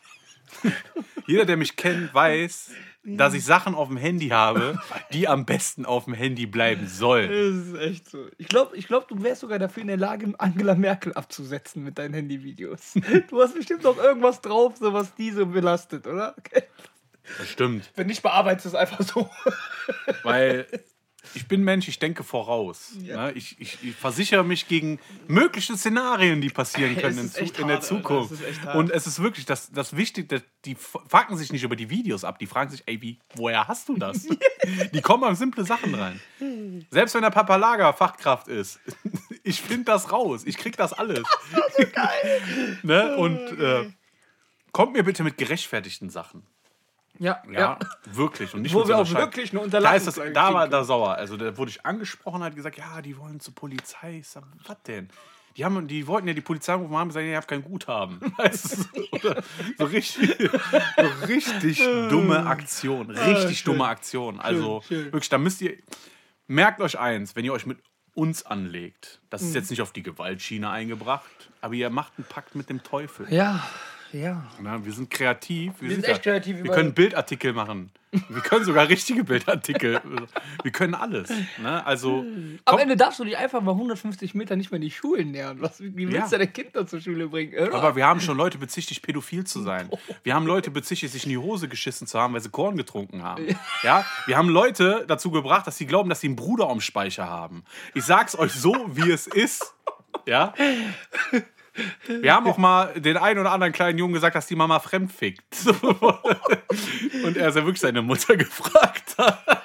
[1.28, 2.72] jeder, der mich kennt, weiß,
[3.06, 4.80] dass ich Sachen auf dem Handy habe,
[5.14, 7.30] die am besten auf dem Handy bleiben sollen.
[7.30, 8.26] das ist echt so.
[8.38, 11.98] Ich glaube, ich glaub, du wärst sogar dafür in der Lage, Angela Merkel abzusetzen mit
[11.98, 12.96] deinen Handyvideos.
[13.30, 16.36] Du hast bestimmt noch irgendwas drauf, so was die so belastet, oder?
[16.38, 16.64] Okay.
[17.38, 17.92] Das stimmt.
[17.96, 19.30] Wenn nicht, bearbeitest es einfach so.
[20.24, 20.68] Weil
[21.36, 22.94] ich bin Mensch, ich denke voraus.
[23.02, 23.28] Ja.
[23.28, 23.32] Ne?
[23.34, 27.60] Ich, ich, ich versichere mich gegen mögliche Szenarien, die passieren können in, ist der hart,
[27.72, 27.82] Alter.
[27.82, 28.32] Zukunft.
[28.34, 28.76] Das ist hart.
[28.76, 32.24] Und es ist wirklich das, das Wichtige, die f- fucken sich nicht über die Videos
[32.24, 34.26] ab, die fragen sich, ey, wie, woher hast du das?
[34.94, 36.20] die kommen an simple Sachen rein.
[36.90, 38.80] Selbst wenn der Papa Lager Fachkraft ist,
[39.44, 41.24] ich finde das raus, ich krieg das alles.
[42.84, 43.16] ne?
[43.18, 43.92] Und äh,
[44.72, 46.44] kommt mir bitte mit gerechtfertigten Sachen.
[47.20, 48.54] Ja, Ja, wirklich.
[48.54, 51.16] Und nicht Wo wir auch wirklich eine da, ist das, da war da sauer.
[51.16, 54.20] Also da wurde ich angesprochen, hat gesagt, ja, die wollen zur Polizei.
[54.20, 55.10] Ich sag, was denn?
[55.58, 58.20] Die, haben, die wollten ja die Polizei anrufen und haben gesagt, ihr habt kein Guthaben.
[58.38, 59.36] Weißt du,
[59.78, 60.38] so, richtig,
[60.98, 61.78] so richtig
[62.10, 63.10] dumme Aktion.
[63.12, 63.74] Richtig schön.
[63.74, 64.40] dumme Aktion.
[64.42, 65.06] Also schön.
[65.06, 65.78] wirklich, da müsst ihr,
[66.48, 67.80] merkt euch eins, wenn ihr euch mit
[68.14, 69.48] uns anlegt, das Mhm.
[69.50, 73.26] ist jetzt nicht auf die Gewaltschiene eingebracht, aber ihr macht einen Pakt mit dem Teufel.
[73.34, 73.66] Ja,
[74.16, 74.44] ja.
[74.62, 75.74] Na, wir sind kreativ.
[75.80, 77.92] Wir, sind echt kreativ, Wir können Bildartikel machen.
[78.30, 80.00] Wir können sogar richtige Bildartikel.
[80.64, 81.30] Wir können alles.
[81.58, 81.86] Ne?
[81.86, 82.24] Also,
[82.64, 85.58] Am Ende darfst du dich einfach mal 150 Meter nicht mehr in die Schulen nähern.
[85.62, 86.24] Was, wie willst Ja.
[86.24, 87.54] du deine Kinder zur Schule bringen?
[87.56, 87.74] Oder?
[87.74, 89.90] aber wir haben schon Leute bezichtigt, pädophil zu sein.
[90.24, 93.22] Wir haben Leute bezichtigt, sich in die Hose geschissen zu haben, weil sie Korn getrunken
[93.22, 93.48] haben.
[93.84, 94.06] Ja?
[94.28, 97.64] Wir haben Leute dazu gebracht, dass sie glauben, dass sie einen Bruder am Speicher haben.
[97.94, 99.74] Ich sag's euch so, wie es ist.
[100.26, 100.54] Ja?
[102.08, 105.12] Wir haben auch mal den einen oder anderen kleinen Jungen gesagt, dass die Mama fremd
[105.12, 105.44] fickt.
[107.24, 109.64] Und er ist ja wirklich seine Mutter gefragt hat.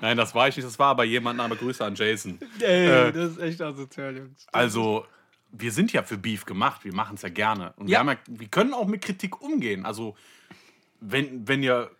[0.00, 2.38] Nein, das war ich nicht, das war aber jemand, aber Grüße an Jason.
[2.60, 4.46] Ey, das ist echt asozial, Jungs.
[4.52, 5.06] Also,
[5.52, 7.72] wir sind ja für Beef gemacht, wir machen es ja gerne.
[7.76, 7.98] Und wir, Ja.
[8.00, 9.84] haben ja, wir können auch mit Kritik umgehen.
[9.86, 10.16] Also,
[11.00, 11.90] wenn, wenn ihr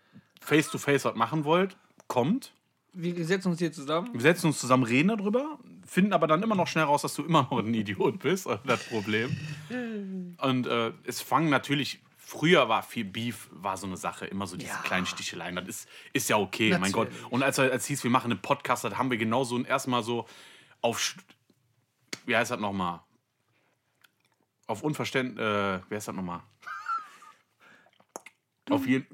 [0.41, 1.75] face-to-face was machen wollt,
[2.07, 2.51] kommt.
[2.97, 4.09] Wir setzen uns hier zusammen.
[4.13, 7.23] Wir setzen uns zusammen, reden darüber, finden aber dann immer noch schnell raus, dass du
[7.23, 8.47] immer noch ein Idiot bist.
[8.47, 9.35] Also das Problem.
[10.37, 12.01] Und äh, es fangen natürlich.
[12.17, 14.77] Früher war viel Beef, war so eine Sache, immer so diese Ja.
[14.81, 15.55] kleinen Sticheleien.
[15.55, 17.09] Das ist, ist ja okay, mein Gott.
[17.09, 17.31] Natürlich.
[17.31, 20.25] Und als, als hieß, wir machen einen Podcast, das haben wir genauso erstmal so
[20.81, 21.15] auf.
[22.25, 23.01] Wie heißt das nochmal?
[24.65, 25.39] Auf Unverständnis.
[25.39, 26.41] Äh, wie heißt das nochmal?
[28.71, 29.05] Auf jeden.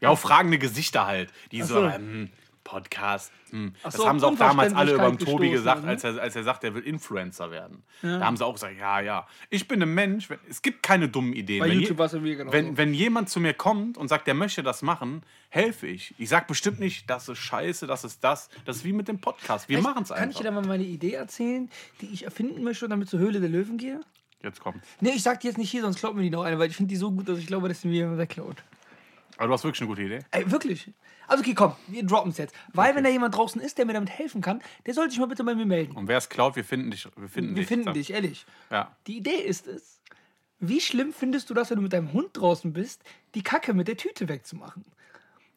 [0.00, 1.32] Ja, auf fragende Gesichter halt.
[1.52, 1.86] Die so, so.
[1.86, 2.30] ähm,
[2.64, 3.32] Podcast.
[3.50, 3.74] Hm.
[3.82, 5.88] Das so, haben sie auch damals alle über Tobi gestoßen, gesagt, ne?
[5.90, 7.82] als er, als er sagt, er will Influencer werden.
[8.02, 9.26] Da haben sie auch gesagt, ja, ja.
[9.48, 11.60] Ich bin ein Mensch, es gibt keine dummen Ideen.
[11.60, 12.76] Bei Wenn YouTube je- war es ja mir genau wenn, so.
[12.76, 16.14] wenn jemand zu mir kommt und sagt, der möchte das machen, helfe ich.
[16.18, 18.50] Ich sage bestimmt nicht, das ist scheiße, das ist das.
[18.66, 19.68] Das ist wie mit dem Podcast.
[19.68, 20.62] Wir machen es Kann ich dir da einfach.
[20.62, 21.68] mal meine Idee erzählen,
[22.00, 24.00] die ich erfinden möchte und damit zur Höhle der Löwen gehe?
[24.42, 24.82] Jetzt kommt.
[25.00, 26.76] Nee, ich sag die jetzt nicht hier, sonst glaubt mir die noch eine, weil ich
[26.76, 28.56] finde die so gut, dass ich glaube, dass sie mir wegklaut.
[29.36, 30.18] Aber du hast wirklich eine gute Idee.
[30.30, 30.90] Ey, wirklich.
[31.26, 32.54] Also okay, komm, wir droppen es jetzt.
[32.72, 35.26] Weil wenn da jemand draußen ist, der mir damit helfen kann, der sollte sich mal
[35.26, 35.96] bitte bei mir melden.
[35.96, 37.06] Und wer es klaut, wir finden dich.
[37.16, 37.68] Wir finden Wir dich.
[37.68, 38.44] finden dich, ehrlich.
[38.70, 38.94] Ja.
[39.06, 40.00] Die Idee ist es,
[40.58, 43.02] wie schlimm findest du das, wenn du mit deinem Hund draußen bist,
[43.34, 44.84] die Kacke mit der Tüte wegzumachen?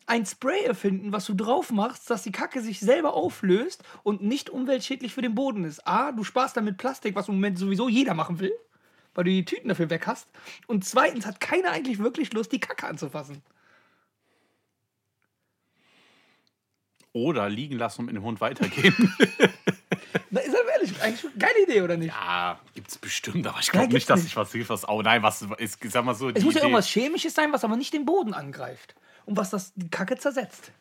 [0.06, 4.50] Ein Spray erfinden, was du drauf machst, dass die Kacke sich selber auflöst und nicht
[4.50, 5.86] umweltschädlich für den Boden ist.
[5.88, 8.54] A, du sparst damit Plastik, was im Moment sowieso jeder machen will,
[9.16, 10.28] weil du die Tüten dafür weg hast.
[10.68, 13.42] Und zweitens hat keiner eigentlich wirklich Lust, die Kacke anzufassen.
[17.12, 18.96] Oder liegen lassen und mit dem Hund weitergehen.
[20.32, 22.12] Na, ist aber ehrlich, eigentlich eine geile Idee, oder nicht?
[22.14, 24.32] ja, gibt's bestimmt, aber ich glaube nicht, dass nicht.
[24.32, 24.70] ich was hilft.
[24.72, 26.30] Was, oh nein, was ist, sag mal so.
[26.30, 28.96] Es muss ja Idee- irgendwas Chemisches sein, was aber nicht den Boden angreift.
[29.26, 30.72] Und was das die Kacke zersetzt.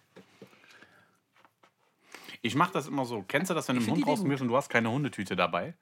[2.41, 3.23] Ich mache das immer so.
[3.29, 5.75] Kennst du das, wenn du find Hund bist und du hast keine Hundetüte dabei?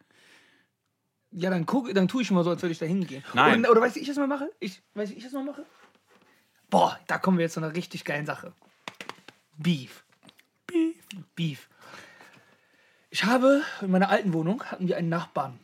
[1.32, 3.22] Ja, dann, guck, dann tue ich immer so, als würde ich da hingehen.
[3.34, 3.60] Nein.
[3.60, 4.50] Oder, oder weißt du, ich das mal mache?
[4.58, 5.64] Ich, weißt du, ich das mal mache?
[6.70, 8.52] Boah, da kommen wir jetzt zu einer richtig geilen Sache.
[9.56, 10.04] Beef.
[10.66, 10.96] Beef.
[11.34, 11.68] Beef.
[13.10, 15.58] Ich habe in meiner alten Wohnung hatten wir einen Nachbarn.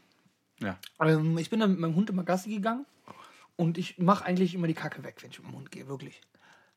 [0.60, 0.78] Ja.
[1.00, 2.86] Ähm, ich bin dann mit meinem Hund immer Gassi gegangen
[3.56, 6.20] und ich mache eigentlich immer die Kacke weg, wenn ich mit dem Hund gehe, wirklich.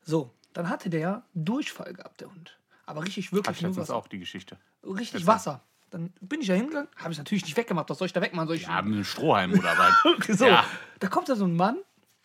[0.02, 2.58] So, dann hatte der Durchfall gehabt, der Hund.
[2.86, 3.96] Aber richtig, Hatte wirklich ich nur letztens Wasser.
[3.96, 4.58] auch die Geschichte.
[4.84, 5.62] Richtig Wasser.
[5.90, 7.90] Dann bin ich da hingegangen, habe ich natürlich nicht weggemacht.
[7.90, 8.46] Was soll ich da wegmachen?
[8.46, 10.26] Soll ich Ja, mit einem Strohhalm oder was?
[10.38, 10.64] so, Ja.
[11.00, 11.78] da kommt da so ein Mann,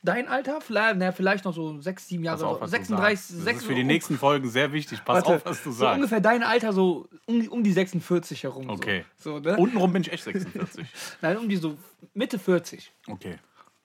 [0.03, 3.19] dein Alter, vielleicht, na, vielleicht noch so sechs, sieben Jahre, auf, so was du 36,
[3.19, 3.31] sagst.
[3.31, 5.03] Das 6, ist für die nächsten Folgen sehr wichtig.
[5.03, 5.95] Pass warte, auf, was du so sagst.
[5.95, 8.69] ungefähr dein Alter, so um, um die 46 herum.
[8.69, 9.03] Okay.
[9.17, 9.57] So, so, ne?
[9.57, 10.85] Untenrum bin ich echt 46.
[11.21, 11.75] Nein, um die so
[12.13, 12.91] Mitte 40.
[13.07, 13.37] Okay.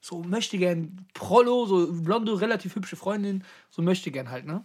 [0.02, 4.64] So möchte gern Prollo, so blonde, relativ hübsche Freundin, so möchte gern halt, ne?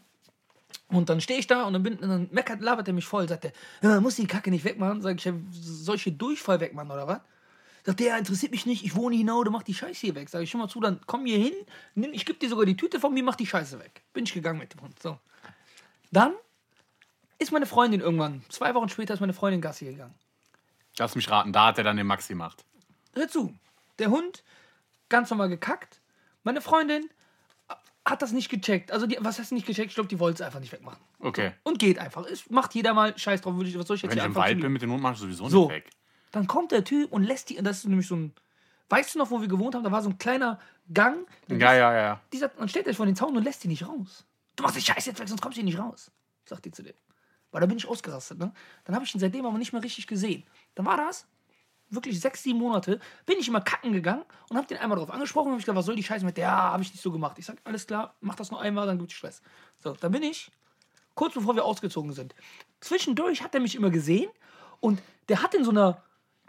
[0.87, 3.27] Und dann stehe ich da und dann, bin, und dann meckert, labert er mich voll,
[3.27, 5.01] sagt er, ja, muss die Kacke nicht wegmachen.
[5.01, 5.33] Sag ich, ja,
[5.95, 7.21] hier Durchfall wegmachen oder was?
[7.83, 10.29] Sagt der, interessiert mich nicht, ich wohne hier genau, du mach die Scheiße hier weg.
[10.29, 11.53] Sag ich, schon mal zu, dann komm hier hin,
[11.93, 14.03] nimm, ich gebe dir sogar die Tüte von mir, mach die Scheiße weg.
[14.13, 14.99] Bin ich gegangen mit dem Hund.
[15.01, 15.19] So.
[16.11, 16.33] Dann
[17.37, 20.15] ist meine Freundin irgendwann, zwei Wochen später ist meine Freundin Gassi gegangen.
[20.97, 22.63] Lass mich raten, da hat er dann den Maxi gemacht.
[23.13, 23.53] Hör zu.
[23.99, 24.43] Der Hund,
[25.09, 25.99] ganz normal gekackt.
[26.43, 27.09] Meine Freundin
[28.05, 28.91] hat das nicht gecheckt.
[28.91, 29.89] Also, die, was heißt nicht gecheckt?
[29.89, 30.99] Ich glaube, die wollte es einfach nicht wegmachen.
[31.19, 31.53] Okay.
[31.63, 32.25] Und geht einfach.
[32.25, 33.55] Es macht jeder mal Scheiß drauf.
[33.55, 35.13] würde ich- Was soll ich jetzt Wenn ich im Wald bin mit dem Hund, mach
[35.13, 35.63] ich sowieso So.
[35.67, 35.89] nicht weg.
[36.31, 37.55] Dann kommt der Typ und lässt die.
[37.55, 38.33] Das ist nämlich so ein.
[38.89, 39.83] Weißt du noch, wo wir gewohnt haben?
[39.83, 40.59] Da war so ein kleiner
[40.93, 41.25] Gang.
[41.49, 42.21] Ja, ja, ja.
[42.31, 44.25] Dieser, dann stellt er sich vor den Zaun und lässt die nicht raus.
[44.55, 46.11] Du machst die Scheiße jetzt weg, sonst kommst du hier nicht raus.
[46.45, 46.93] Sagt die zu dem.
[47.51, 48.37] Weil da bin ich ausgerastet.
[48.37, 48.53] Ne?
[48.83, 50.43] Dann habe ich ihn seitdem aber nicht mehr richtig gesehen.
[50.75, 51.25] Dann war das
[51.89, 55.47] wirklich sechs, sieben Monate, bin ich immer kacken gegangen und habe den einmal drauf angesprochen
[55.47, 56.47] und habe ich gesagt, was soll die Scheiße mit der?
[56.47, 57.37] Ja, habe ich nicht so gemacht.
[57.39, 59.41] Ich sage, alles klar, mach das nur einmal, dann gibt es Stress.
[59.79, 60.51] So, dann bin ich,
[61.13, 62.35] kurz bevor wir ausgezogen sind.
[62.81, 64.29] Zwischendurch hat er mich immer gesehen
[64.79, 66.01] und der hat in so einer,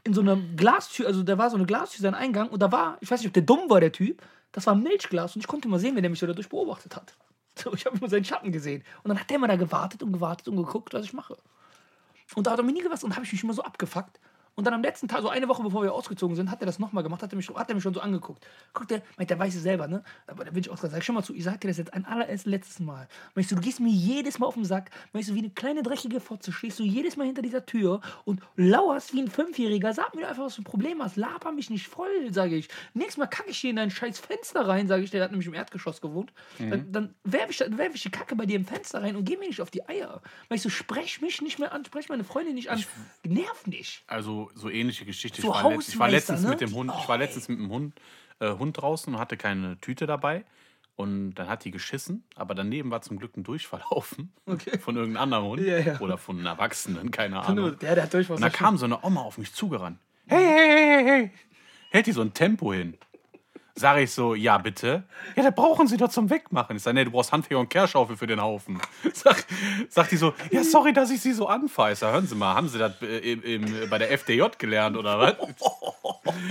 [0.05, 2.99] in so einer Glastür, also da war so eine Glastür, sein Eingang und da war,
[3.01, 4.23] ich weiß nicht, ob der dumm war, der Typ,
[4.53, 7.15] das war Milchglas und ich konnte immer sehen, wenn der mich so dadurch beobachtet hat.
[7.59, 8.85] So, ich habe immer seinen Schatten gesehen.
[9.03, 11.39] Und dann hat der immer da gewartet und gewartet und geguckt, was ich mache.
[12.35, 14.21] Und da hat er mir nie gewusst und habe ich mich immer so abgefuckt.
[14.57, 16.79] Und dann am letzten Tag, so eine Woche bevor wir ausgezogen sind, hat er das
[16.79, 18.47] nochmal gemacht, hat er, mich, hat er mich schon so angeguckt.
[18.73, 20.03] Guckt er, meint, der weiß es selber, ne?
[20.27, 20.91] Aber da bin ich auch dran.
[20.91, 23.07] Sag ich schon mal zu, ich sag dir das jetzt ein allererstes letztes Mal.
[23.35, 25.83] Meinst du, du gehst mir jedes Mal auf den Sack, meinst du, wie eine kleine
[25.83, 29.93] dreckige Fotze, stehst du jedes Mal hinter dieser Tür und lauerst wie ein Fünfjähriger.
[29.93, 31.17] Sag mir einfach, was du ein Problem hast.
[31.17, 32.69] Laber mich nicht voll, sage ich.
[32.95, 35.11] Nächstes Mal kacke ich hier in dein scheiß Fenster rein, sage ich.
[35.11, 36.33] Der hat nämlich im Erdgeschoss gewohnt.
[36.59, 39.37] Dann, dann werfe ich, werf ich die Kacke bei dir im Fenster rein und geh
[39.37, 40.23] mir nicht auf die Eier.
[40.49, 42.83] Meinst du, sprech mich nicht mehr an, sprech meine Freundin nicht an.
[43.25, 44.03] Nerv nicht.
[44.07, 45.43] Also so ähnliche Geschichte.
[45.43, 46.51] So ich, war letzt, ich war letztens ne?
[46.51, 47.95] mit dem Hund, ich Oh, war letztens mit dem Hund,
[48.41, 50.45] äh, Hund draußen und hatte keine Tüte dabei.
[50.97, 54.79] Und dann hat die geschissen, aber daneben war zum Glück ein Durchfallhaufen Okay.
[54.79, 56.01] von irgendeinem anderen Hund Ja, ja.
[56.01, 57.77] oder von einem Erwachsenen, keine Ahnung.
[57.79, 58.15] der, der hat.
[58.15, 59.99] Und da kam so eine Oma auf mich zugerannt.
[60.27, 61.31] Hey, hey, hey, hey, hey.
[61.91, 62.97] Hält die so ein Tempo hin.
[63.79, 65.03] Sag ich so, ja, bitte.
[65.37, 66.77] Ja, da brauchen Sie doch zum Wegmachen.
[66.77, 68.81] Ich sage, nee, du brauchst Handfeger und Kehrschaufel für den Haufen.
[69.13, 69.45] Sag,
[69.91, 71.47] sagt die so, ja, sorry, dass ich Sie so
[71.95, 75.19] sag, hören Sie mal, haben Sie das äh, im, im, bei der FDJ gelernt oder
[75.21, 75.35] was?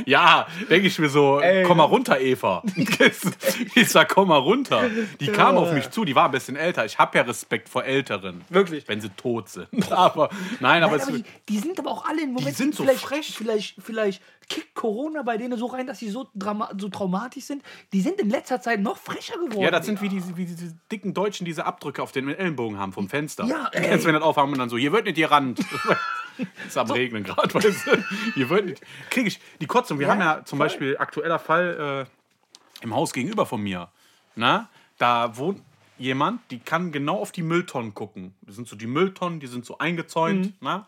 [0.06, 2.64] Ja, denke ich mir so, komm mal runter, Eva.
[3.76, 4.90] Ich sag, komm mal runter.
[5.20, 6.86] Die kam auf mich zu, die war ein bisschen älter.
[6.86, 8.42] Ich habe ja Respekt vorÄlteren.
[8.50, 8.88] Wirklich?
[8.88, 9.92] Wenn sie tot sind.
[9.92, 12.56] Aber, nein, aber Nein, es aber die, die sind aber auch alle im Moment.
[12.56, 13.34] sind so vielleicht, frech.
[13.36, 17.64] Vielleicht, vielleicht kickt Corona bei denen so rein, dass sie so, drama so traumatisch sind.
[17.94, 19.62] Die sind in letzter Zeit noch frecher geworden.
[19.62, 22.94] Ja, das sind wie diese, wie diese dicken Deutschen, diese Abdrücke auf den Ellenbogen haben
[22.94, 23.46] vom Fenster.
[23.46, 23.82] Ja, ey.
[23.90, 25.60] kennst, wenn das aufhaben und dann so, hier wird nicht gerannt.
[26.68, 28.04] ist am Regnen gerade, weißt du.
[28.36, 28.82] Hier wird nicht.
[29.10, 30.00] Kriege ich die Kotzung.
[30.00, 30.68] Wir Ja, haben ja zum voll.
[30.68, 32.08] Beispiel aktueller Fall
[32.82, 33.90] äh, im Haus gegenüber von mir.
[34.36, 35.62] Na, da wohnt
[35.98, 38.34] jemand, die kann genau auf die Mülltonnen gucken.
[38.42, 40.54] Das sind so die Mülltonnen, die sind so eingezäunt, Mhm.
[40.60, 40.88] na,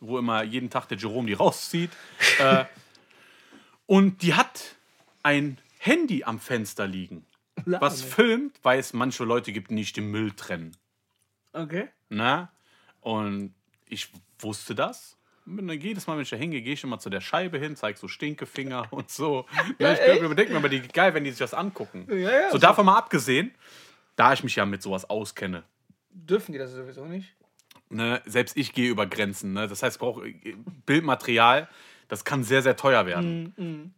[0.00, 1.90] wo immer jeden Tag der Jerome die rauszieht.
[2.40, 2.64] äh,
[3.88, 4.76] und die hat
[5.22, 7.24] ein Handy am Fenster liegen
[7.64, 10.76] Laber was filmt, weil es manche Leute gibt, die nicht den Müll trennen.
[11.52, 11.88] Okay.
[12.08, 12.48] Ne?
[13.00, 13.54] Und
[13.86, 15.16] ich wusste das.
[15.46, 18.06] Jedes Mal, wenn ich da hingehe, gehe ich immer zu der Scheibe hin, zeige so
[18.06, 19.46] Stinkefinger und so.
[19.78, 22.06] Ja, ich denke mir aber die geil, wenn die sich das angucken.
[22.10, 23.54] Ja, ja, so davon mal abgesehen,
[24.16, 25.64] da ich mich ja mit sowas auskenne.
[26.10, 27.34] Dürfen die das sowieso nicht?
[27.88, 28.20] Ne?
[28.26, 29.54] Selbst ich gehe über Grenzen.
[29.54, 29.66] Ne?
[29.66, 31.68] Das heißt, ich brauche äh, Bildmaterial.
[32.08, 33.54] Das kann sehr, sehr teuer werden.
[33.56, 33.92] Mhm,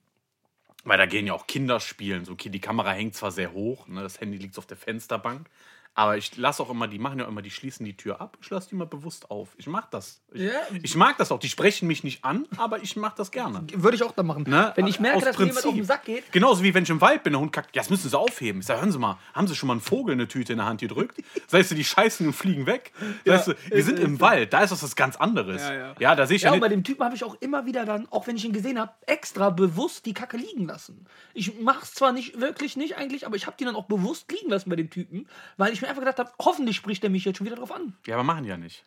[0.84, 2.24] Weil da gehen ja auch Kinder spielen.
[2.24, 4.02] So, okay, die Kamera hängt zwar sehr hoch, ne?
[4.02, 5.48] das Handy liegt auf der Fensterbank,
[5.94, 8.38] Aber ich lasse auch immer, die machen ja immer, die schließen die Tür ab.
[8.40, 9.48] Ich lasse die mal bewusst auf.
[9.58, 10.22] Ich mag das.
[10.32, 10.50] Ich, Ja.
[10.82, 11.38] ich mag das auch.
[11.40, 13.64] Die sprechen mich nicht an, aber ich mag das gerne.
[13.74, 14.44] Würde ich auch da machen.
[14.46, 14.72] Ne?
[14.76, 15.86] Wenn ich merke, Aus dass mir jemand auf den Prinzip.
[15.86, 17.74] Sack geht, Genauso wie wenn ich im Wald bin, der Hund kackt.
[17.74, 18.60] Ja, das müssen sie aufheben.
[18.60, 20.58] Ich sage, hören Sie mal, haben Sie schon mal einen Vogel in eine Tüte in
[20.58, 21.20] der Hand gedrückt?
[21.48, 22.92] Sagst du, die scheißen und fliegen weg.
[23.26, 25.60] Sagst du, wir sind im Wald, da ist das was ganz anderes.
[25.62, 26.14] Ja, ja.
[26.14, 28.26] da sehe ich Ja, ja, bei dem Typen habe ich auch immer wieder dann, auch
[28.26, 31.06] wenn ich ihn gesehen habe, extra bewusst die Kacke liegen lassen.
[31.34, 34.30] Ich mache es zwar nicht wirklich nicht eigentlich, aber ich habe die dann auch bewusst
[34.30, 35.26] liegen lassen bei dem Typen,
[35.56, 37.94] weil ich mir einfach gedacht habe, hoffentlich spricht er mich jetzt schon wieder drauf an.
[38.06, 38.84] Ja, aber machen die ja nicht.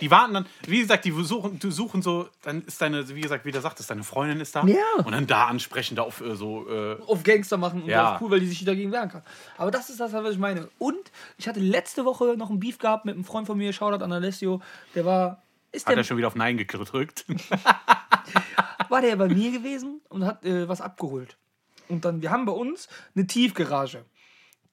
[0.00, 3.44] Die warten dann, wie gesagt, die suchen, die suchen so, dann ist deine, wie gesagt,
[3.44, 4.64] wie der sagt, ist deine Freundin ist da.
[4.66, 4.76] Ja.
[5.04, 8.14] Und dann da ansprechen, da auf äh, so, äh, Auf Gangster machen und Ja.
[8.14, 9.22] auf cool, weil die sich dagegen wehren kann.
[9.56, 10.68] Aber das ist das, was ich meine.
[10.78, 14.04] Und ich hatte letzte Woche noch einen Beef gehabt mit einem Freund von mir, Shoutout
[14.04, 14.60] an Alessio,
[14.94, 15.42] der war.
[15.70, 17.26] Ist hat der, er schon wieder auf Nein gedrückt.
[18.88, 21.36] war der bei mir gewesen und hat äh, was abgeholt.
[21.88, 24.04] Und dann, wir haben bei uns eine Tiefgarage.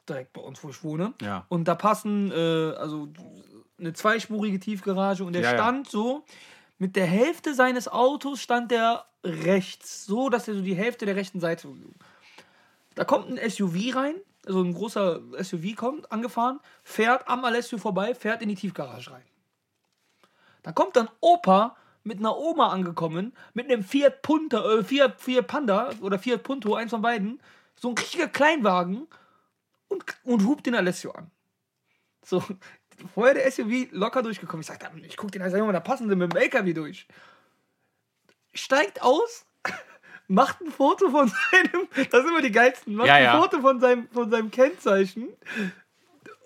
[0.07, 1.13] Direkt bei uns, wo ich wohne.
[1.21, 1.45] Ja.
[1.49, 2.35] Und da passen, äh,
[2.77, 3.09] also
[3.79, 5.57] eine zweispurige Tiefgarage und der Ja, ja.
[5.57, 6.23] stand so,
[6.77, 11.15] mit der Hälfte seines Autos stand der rechts, so dass er so die Hälfte der
[11.15, 11.69] rechten Seite.
[12.93, 14.15] Da kommt ein SUV rein,
[14.45, 19.23] also ein großer SUV kommt, angefahren, fährt am Alessio vorbei, fährt in die Tiefgarage rein.
[20.63, 25.47] Da kommt dann Opa mit einer Oma angekommen, mit einem Fiat Punta, äh, Fiat, Fiat
[25.47, 27.39] Panda oder Fiat Punto, eins von beiden,
[27.75, 29.07] so ein richtiger Kleinwagen
[29.88, 31.32] und, und hupt den Alessio an.
[32.24, 32.43] So,
[33.13, 34.62] vorher der SUV locker durchgekommen.
[34.62, 37.08] Ich sagte, ich guck den also Junge, da passen sie mit dem LKW durch.
[38.54, 39.45] Steigt aus,
[40.28, 43.41] macht ein Foto von seinem, das sind immer die geilsten, macht Ja, ein ja.
[43.41, 45.30] Foto von seinem, von seinem Kennzeichen.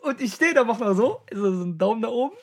[0.02, 2.36] Und ich stehe da, mach mal so, so ein Daumen nach oben.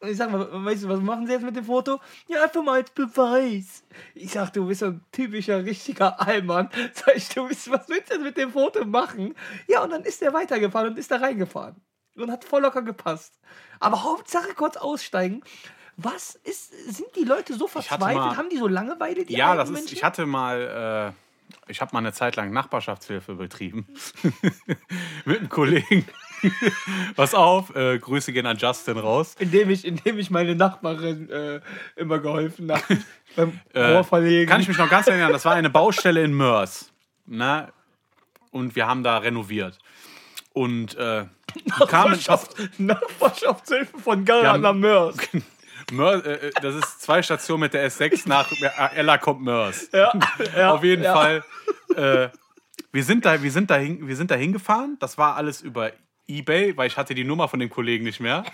[0.00, 1.98] Und ich sag mal, weißt du, was machen sie jetzt mit dem Foto?
[2.28, 3.82] Ja, einfach mal als Beweis.
[4.14, 6.70] Ich sag, du bist so ein typischer, richtiger Allmann.
[6.94, 9.34] Sag ich, du bist, was willst du jetzt mit dem Foto machen?
[9.66, 11.74] Ja, und dann ist er weitergefahren und ist da reingefahren.
[12.14, 13.38] Und hat voll locker gepasst.
[13.80, 15.42] Aber Hauptsache kurz aussteigen.
[15.96, 18.00] Was ist, sind die Leute so verzweifelt?
[18.16, 19.94] mal- Haben die so Langeweile, die ja, das ist, Menschen?
[19.96, 21.14] ich hatte mal,
[21.68, 23.88] äh, ich habe mal eine Zeit lang Nachbarschaftshilfe betrieben.
[25.24, 26.06] Mit einem Kollegen.
[27.16, 29.34] Pass auf, äh, Grüße gehen an Justin raus.
[29.38, 31.60] indem ich, indem ich meine Nachbarin äh,
[31.96, 32.82] immer geholfen habe.
[33.36, 34.48] beim Äh, Rohrverlegen.
[34.48, 36.90] Kann ich mich noch ganz erinnern, das war eine Baustelle in Mörs.
[37.26, 37.68] Ne?
[38.50, 39.78] Und wir haben da renoviert.
[40.52, 41.24] Und äh,
[41.66, 45.16] Nachbarschaft, Nachbarschaftshilfe von Gara Ja, nach Mörs.
[45.92, 49.88] Mörs, äh, äh, das ist zwei Stationen mit der S6 nach äh, Ella kommt Mörs.
[49.92, 50.12] Ja,
[50.56, 51.14] ja, Auf jeden ja.
[51.14, 51.44] Fall.
[51.94, 52.28] Äh,
[52.92, 54.96] wir sind da, wir sind da, hin, wir sind da hingefahren.
[55.00, 55.92] Das war alles über
[56.28, 58.44] eBay, weil ich hatte die Nummer von dem Kollegen nicht mehr.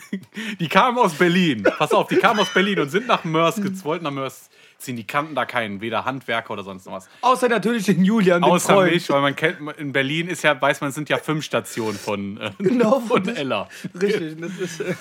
[0.60, 1.62] Die kamen aus Berlin.
[1.62, 4.96] Pass auf, die kamen aus Berlin und sind nach Mörs, wollten nach Mörs ziehen.
[4.96, 7.08] Die kannten da keinen, weder Handwerker oder sonst noch was.
[7.22, 8.92] Außer natürlich den Julian, den Außer Freund.
[8.92, 12.38] mich, weil man kennt, in Berlin ist ja, weiß man, sind ja fünf Stationen von,
[12.38, 13.68] äh, Genau, von Ella.
[14.00, 14.80] Richtig, das ist.
[14.80, 14.94] Äh,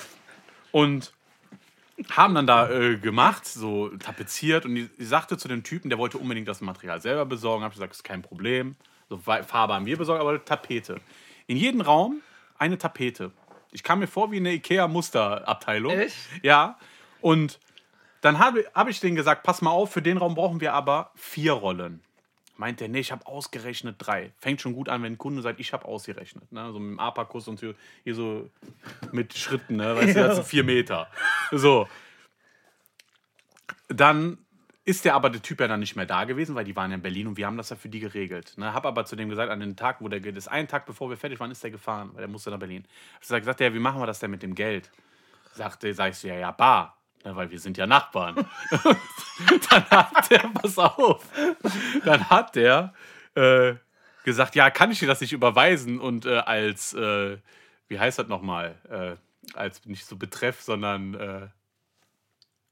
[0.72, 1.12] Und
[2.10, 4.66] haben dann da äh, gemacht, so tapeziert.
[4.66, 7.64] Und die, die sagte zu dem Typen, der wollte unbedingt das Material selber besorgen.
[7.64, 8.76] Hab gesagt, ist kein Problem.
[9.10, 11.00] So Farbe haben wir besorgt, aber Tapete.
[11.48, 12.22] In jedem Raum
[12.58, 13.32] eine Tapete.
[13.72, 15.92] Ich kam mir vor wie eine Ikea-Musterabteilung.
[15.92, 16.16] Echt?
[16.42, 16.78] Ja.
[17.22, 17.60] Und
[18.22, 21.12] dann habe hab ich denen gesagt, pass mal auf, für den Raum brauchen wir aber
[21.16, 22.02] vier Rollen.
[22.56, 24.32] Meint der, nee, ich habe ausgerechnet drei.
[24.38, 26.52] Fängt schon gut an, wenn ein Kunde sagt, ich habe ausgerechnet.
[26.52, 26.72] Ne?
[26.72, 28.50] So mit dem Apakus und so, hier so
[29.12, 29.96] mit Schritten, ne?
[29.96, 31.10] weißt du, das sind vier Meter.
[31.52, 31.88] So.
[33.88, 34.38] Dann
[34.86, 36.96] ist der aber der Typ ja dann nicht mehr da gewesen, weil die waren ja
[36.96, 38.54] in Berlin und wir haben das ja für die geregelt.
[38.58, 38.74] Ne?
[38.74, 41.10] Hab aber zu dem gesagt, an den Tag, wo der, ge- das einen Tag bevor
[41.10, 42.86] wir fertig waren, ist der gefahren, weil der musste nach Berlin.
[43.16, 44.92] Hab ich gesagt, ja, wie machen wir das denn mit dem Geld?
[45.54, 46.98] Sagte, sag ich so, ja, ja, bar.
[47.24, 48.36] Ne, weil wir sind ja Nachbarn.
[49.70, 51.26] dann hat der, pass auf,
[52.04, 52.94] dann hat der
[53.36, 53.76] äh,
[54.26, 57.38] gesagt, ja, kann ich dir das nicht überweisen und äh, als, äh,
[57.88, 61.48] wie heißt das nochmal, äh, als nicht so Betreff, sondern äh,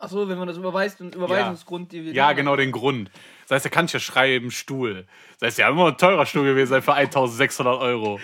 [0.02, 2.14] Achso, wenn man das überweist, ein Überweisungsgrund, die wir.
[2.14, 3.12] ja, genau den Grund.
[3.48, 5.06] Das heißt, er kann ich ja schreiben, Stuhl.
[5.40, 8.20] Das heißt, ja, immer ein teurer Stuhl gewesen sein für 1600 Euro.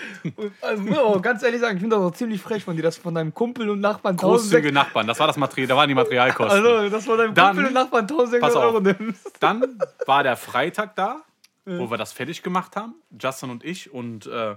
[0.62, 3.34] Also, ganz ehrlich sagen, ich finde das auch ziemlich frech von dir, dass von deinem
[3.34, 6.66] Kumpel und Nachbarn Großzügige 1600 Nachbarn, das war das Material, da waren die Materialkosten.
[6.66, 8.64] Also, dass von deinem Dann- Kumpel und Nachbarn 1600 Pass auf.
[8.64, 9.32] Euro nimmst.
[9.40, 11.22] Dann war der Freitag da,
[11.66, 14.56] wo wir das fertig gemacht haben, Justin und ich und äh,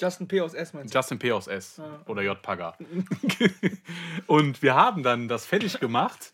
[0.00, 0.40] Justin P.
[0.40, 0.98] aus S meinst du?
[0.98, 1.32] Justin P.
[1.32, 2.40] aus S oder J.
[2.40, 2.76] Pagger.
[4.26, 6.32] und wir haben dann das fertig gemacht.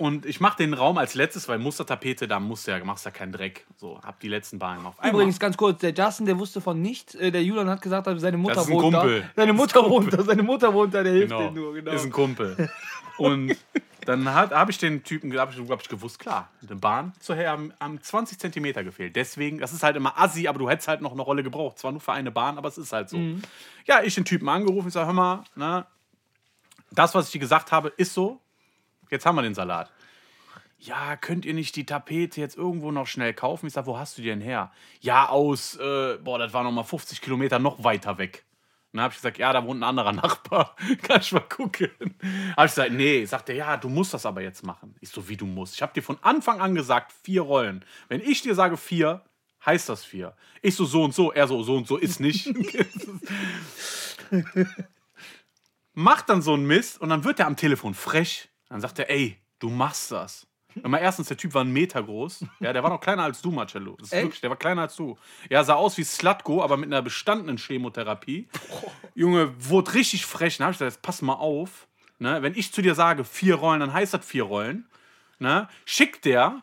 [0.00, 3.10] Und ich mache den Raum als letztes, weil Mustertapete, da musst du ja, machst ja
[3.10, 3.66] keinen Dreck.
[3.76, 5.12] So, hab die letzten Bahnen auf einmal.
[5.12, 7.14] Übrigens, ganz kurz, der Justin, der wusste von nichts.
[7.14, 9.20] Äh, Der Julian hat gesagt, seine Mutter Das ist ein wohnt Kumpel.
[9.20, 9.28] da.
[9.36, 11.92] Seine Mutter wohnt da, seine Mutter wohnt da, der hilft genau, nur, genau.
[11.92, 12.70] ist ein Kumpel.
[13.18, 13.54] Und
[14.06, 17.72] Dann habe ich den Typen, habe ich, glaub ich, gewusst, klar, eine Bahn zuher am,
[17.78, 19.16] am 20 Zentimeter gefehlt.
[19.16, 21.78] Deswegen, das ist halt immer assi, aber du hättest halt noch eine Rolle gebraucht.
[21.78, 23.18] Zwar nur für eine Bahn, aber es ist halt so.
[23.86, 25.86] Ja, ich den Typen angerufen, ich sage, hör mal, ne,
[26.92, 28.40] das, was ich dir gesagt habe, ist so.
[29.10, 29.90] Jetzt haben wir den Salat.
[30.78, 33.66] Ja, könnt ihr nicht die Tapete jetzt irgendwo noch schnell kaufen?
[33.66, 34.72] Ich sage, wo hast du die denn her?
[35.00, 38.44] Ja, aus, äh, boah, das war noch mal 50 Kilometer noch weiter weg.
[38.92, 40.74] Dann habe ich gesagt, ja, da wohnt ein anderer Nachbar.
[41.02, 41.90] Kann ich mal gucken.
[42.56, 43.24] Habe ich gesagt, nee.
[43.24, 44.96] Sagt er, ja, du musst das aber jetzt machen.
[45.00, 45.74] Ich so, wie du musst.
[45.74, 47.84] Ich habe dir von Anfang an gesagt, vier Rollen.
[48.08, 49.24] Wenn ich dir sage vier,
[49.64, 50.34] heißt das vier.
[50.62, 51.32] Ich so, so und so.
[51.32, 52.52] Er so, so und so ist nicht.
[55.92, 58.48] Macht dann so einen Mist und dann wird er am Telefon frech.
[58.68, 60.46] Dann sagt er, ey, du machst das.
[60.82, 62.44] Immer erstens, der Typ war ein Meter groß.
[62.60, 63.96] Ja, der war noch kleiner als du, Marcello.
[63.98, 64.24] Das ist Echt?
[64.24, 65.18] wirklich, der war kleiner als du.
[65.48, 68.48] Ja, sah aus wie Slatko, aber mit einer bestandenen Chemotherapie.
[69.14, 70.58] Junge, wurde richtig frech.
[70.58, 71.88] Dann hab ich gesagt, jetzt pass mal auf.
[72.18, 72.42] Ne?
[72.42, 74.86] Wenn ich zu dir sage, vier Rollen, dann heißt das vier Rollen.
[75.38, 75.68] Ne?
[75.84, 76.62] Schickt der,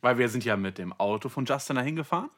[0.00, 2.30] weil wir sind ja mit dem Auto von Justin dahin gefahren,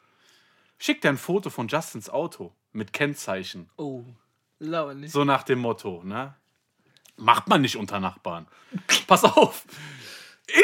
[0.79, 3.70] schickt der ein Foto von Justins Auto mit Kennzeichen.
[3.77, 4.05] Oh,
[4.59, 5.12] lauer nicht.
[5.12, 6.35] So nach dem Motto, ne?
[7.16, 8.46] Macht man nicht unter Nachbarn.
[9.07, 9.64] Pass auf.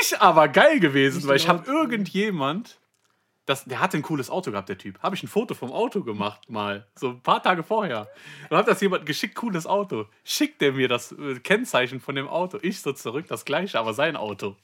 [0.01, 2.79] Ich aber geil gewesen, weil ich habe irgendjemand,
[3.45, 5.01] das, der hatte ein cooles Auto gehabt, der Typ.
[5.03, 8.09] Habe ich ein Foto vom Auto gemacht mal, so ein paar Tage vorher.
[8.51, 10.07] Und hat das jemand geschickt, cooles Auto.
[10.25, 12.59] Schickt der mir das äh, Kennzeichen von dem Auto.
[12.63, 14.57] Ich so zurück, das gleiche, aber sein Auto.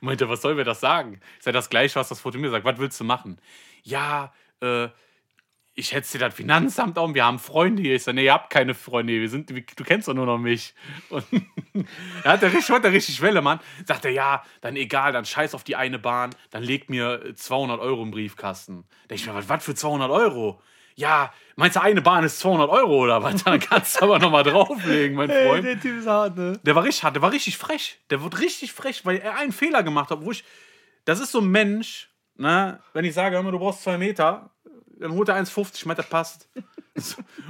[0.00, 1.20] Meinte, was soll mir das sagen?
[1.38, 2.64] Ich sage, das gleiche, was das Foto mir sagt.
[2.64, 3.38] Was willst du machen?
[3.82, 4.88] Ja, äh,
[5.80, 7.96] ich hätte dir das Finanzamt um, wir haben Freunde hier.
[7.96, 10.38] Ich sage, nee, ihr habt keine Freunde hier, wir sind, du kennst doch nur noch
[10.38, 10.74] mich.
[11.08, 11.24] Und
[12.24, 13.58] er hat der richtig, hat der richtig Welle, Mann.
[13.86, 17.34] Sagt er, ja, dann egal, dann scheiß auf die eine Bahn, dann legt mir äh,
[17.34, 18.84] 200 Euro im Briefkasten.
[19.08, 20.60] Da ich mir, was, was für 200 Euro?
[20.96, 23.42] Ja, meinst du, eine Bahn ist 200 Euro oder was?
[23.44, 25.64] Dann kannst du aber nochmal drauflegen, mein Freund.
[25.64, 26.60] der Typ ist hart, ne?
[26.62, 27.98] Der war richtig hart, der war richtig frech.
[28.10, 30.44] Der wird richtig frech, weil er einen Fehler gemacht hat, wo ich.
[31.06, 32.80] Das ist so ein Mensch, ne?
[32.92, 34.50] Wenn ich sage, hör mal, du brauchst zwei Meter,
[35.00, 36.48] dann holt er 1,50, ich meine, das passt.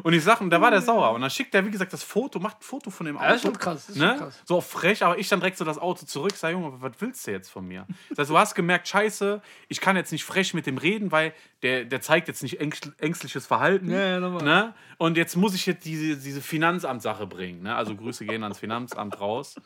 [0.03, 1.13] Und ich sage, und da war der sauer.
[1.13, 3.27] Und dann schickt er, wie gesagt, das Foto, macht ein Foto von dem Auto.
[3.27, 4.17] Ja, ist schon krass, ist schon ne?
[4.17, 4.39] krass.
[4.45, 7.33] So frech, aber ich dann direkt so das Auto zurück, sag, Junge, was willst du
[7.33, 7.87] jetzt von mir?
[8.11, 11.33] Das heißt, du hast gemerkt, scheiße, ich kann jetzt nicht frech mit dem reden, weil
[11.63, 13.91] der, der zeigt jetzt nicht ängst- ängstliches Verhalten.
[13.91, 14.45] Ja, ja, nochmal.
[14.45, 14.75] ne?
[14.99, 17.63] Und jetzt muss ich jetzt diese, diese Finanzamt-Sache bringen.
[17.63, 17.75] Ne?
[17.75, 19.57] Also Grüße gehen ans Finanzamt raus.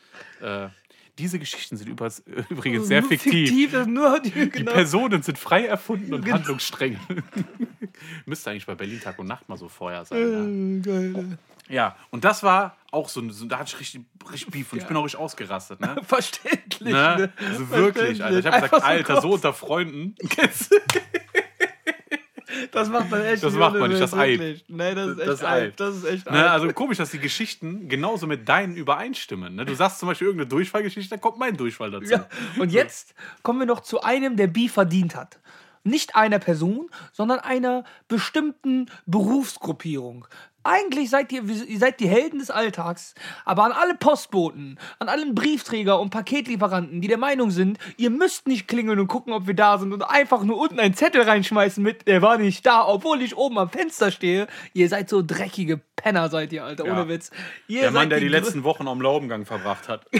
[0.41, 0.69] Äh,
[1.17, 3.73] diese Geschichten sind übrigens, übrigens sehr fiktiv.
[3.73, 4.73] ist nur die, Die genau.
[4.73, 6.35] Personen sind frei erfunden und Genau.
[6.37, 6.99] handlungsstreng.
[8.25, 10.79] Müsste eigentlich bei Berlin Tag und Nacht mal so vorher sein.
[10.79, 11.37] Äh, geil.
[11.67, 14.01] Ja, und das war auch so, so da hatte ich richtig,
[14.31, 15.79] richtig Beef und ich bin auch richtig ausgerastet.
[15.79, 15.95] Ne?
[16.07, 16.93] Verständlich.
[16.93, 17.15] Ne?
[17.17, 17.33] Ne?
[17.49, 18.39] Also wirklich, Alter.
[18.39, 20.15] Ich habe gesagt, so Alter, so unter Freunden.
[22.75, 24.63] Das macht man echt Das macht man nicht, das Eid.
[24.67, 25.79] Nee, das ist echt Das Eid.
[25.79, 29.55] Das ist echt Ne, also komisch, dass die Geschichten genauso mit deinen übereinstimmen.
[29.55, 29.65] Ne?
[29.65, 32.11] Du sagst zum Beispiel irgendeine Durchfallgeschichte, dann kommt mein Durchfall dazu.
[32.11, 32.27] Ja.
[32.59, 35.39] Und jetzt kommen wir noch zu einem, der Beef verdient hat.
[35.83, 40.27] Nicht einer Person, sondern einer bestimmten Berufsgruppierung.
[40.67, 43.13] Eigentlich seid ihr, ihr seid die Helden des Alltags,
[43.45, 48.47] aber an alle Postboten, an allen Briefträger und Paketlieferanten, die der Meinung sind, ihr müsst
[48.47, 51.83] nicht klingeln und gucken, ob wir da sind und einfach nur unten einen Zettel reinschmeißen
[51.83, 54.47] mit, der war nicht da, obwohl ich oben am Fenster stehe.
[54.73, 57.07] Ihr seid so dreckige Penner, seid ihr, Alter, ohne Ja.
[57.09, 57.29] Witz.
[57.67, 60.07] Ihr Der Mann, der die grö- letzten Wochen am Laubengang verbracht hat.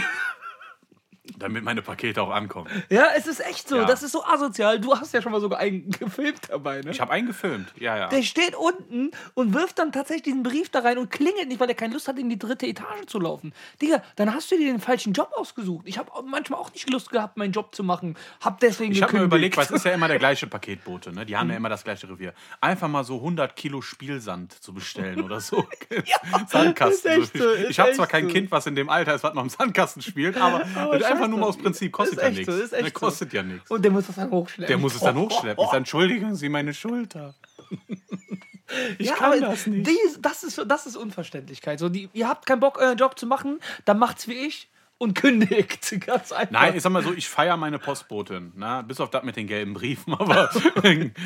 [1.38, 2.68] Damit meine Pakete auch ankommen.
[2.88, 3.76] Ja, es ist echt so.
[3.76, 3.84] Ja.
[3.84, 4.80] Das ist so asozial.
[4.80, 6.90] Du hast ja schon mal sogar einen gefilmt dabei, ne?
[6.90, 7.72] Ich habe einen gefilmt.
[7.78, 8.08] Ja, ja.
[8.08, 11.68] Der steht unten und wirft dann tatsächlich diesen Brief da rein und klingelt nicht, weil
[11.68, 13.52] er keine Lust hat, in die dritte Etage zu laufen.
[13.82, 15.86] Digga, dann hast du dir den falschen Job ausgesucht.
[15.86, 18.16] Ich habe manchmal auch nicht Lust gehabt, meinen Job zu machen.
[18.40, 21.26] Hab deswegen Ich habe mir überlegt, weil es ist ja immer der gleiche Paketbote, ne?
[21.26, 22.32] Die haben ja immer das gleiche Revier.
[22.60, 25.66] Einfach mal so 100 Kilo Spielsand zu bestellen oder so.
[26.48, 27.22] Sandkasten.
[27.22, 28.32] ist echt so, ich habe zwar kein so.
[28.32, 31.38] Kind, was in dem Alter ist, was noch im Sandkasten spielt, aber, Aber einfach nur
[31.40, 32.46] mal aus Prinzip kostet ja nichts.
[32.46, 32.90] so, Ne, so.
[32.92, 33.70] kostet ja nichts.
[33.70, 34.68] Und der muss das dann hochschleppen.
[34.68, 35.58] Der muss es dann hochschleppen.
[35.64, 37.34] Ich sage, entschuldigen Sie meine Schulter.
[38.98, 39.86] Ich ja, kann das nicht.
[39.86, 41.78] dies- das, ist, das ist Unverständlichkeit.
[41.78, 45.14] So, die, ihr habt keinen Bock, euren Job zu machen, dann macht's wie ich und
[45.14, 46.00] kündigt.
[46.04, 46.50] Ganz einfach.
[46.50, 48.52] Nein, ich sag mal so, ich feiere meine Postbotin.
[48.56, 48.84] Ne?
[48.86, 50.50] Bis auf das mit den gelben Briefen, aber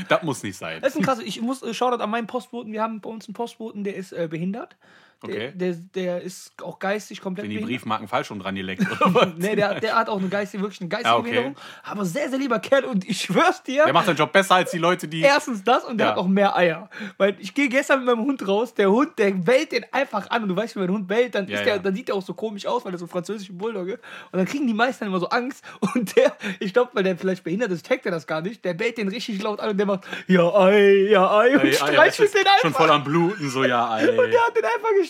[0.09, 0.83] das muss nicht sein.
[0.83, 1.25] Das ist ein krasses.
[1.25, 2.73] Ich muss äh, Shoutout an meinen Postboten.
[2.75, 4.77] Wir haben bei uns einen Postboten, der ist äh, behindert.
[5.23, 5.53] Der, Okay.
[5.55, 7.59] der, der ist auch geistig komplett Wenn die.
[7.63, 9.29] Briefmarken falsch rum dran geleckt oder was?
[9.37, 11.31] Nee, der, der hat auch eine geistige, wirklich eine geistige Ah, okay.
[11.31, 11.57] Behinderung.
[11.85, 12.85] Aber sehr, sehr lieber Kerl.
[12.87, 15.21] Und ich schwör's dir, Der macht seinen Job besser als die Leute, die.
[15.21, 16.13] erstens das und der Ja.
[16.13, 16.89] hat auch mehr Eier.
[17.19, 20.43] Weil ich gehe gestern mit meinem Hund raus, der Hund, der bellt den einfach an.
[20.45, 21.79] Und du weißt, wenn mein Hund bellt, dann, Ja, ist der, ja.
[21.83, 23.95] dann sieht der auch so komisch aus, weil er so ein französischer Bulldogge.
[24.33, 25.63] Und dann kriegen die meisten immer so Angst.
[25.95, 28.65] Und der, ich glaube, weil der vielleicht behindert ist, checkt er das gar nicht.
[28.65, 31.59] Der bellt den richtig laut an und der macht, ja, Ei, ja, Ei.
[31.59, 32.81] Und streichelt den schon einfach.
[32.81, 34.07] voll am Bluten, so ja, ey.
[34.07, 34.17] Der
[34.47, 35.10] hat den einfach gestreichelt.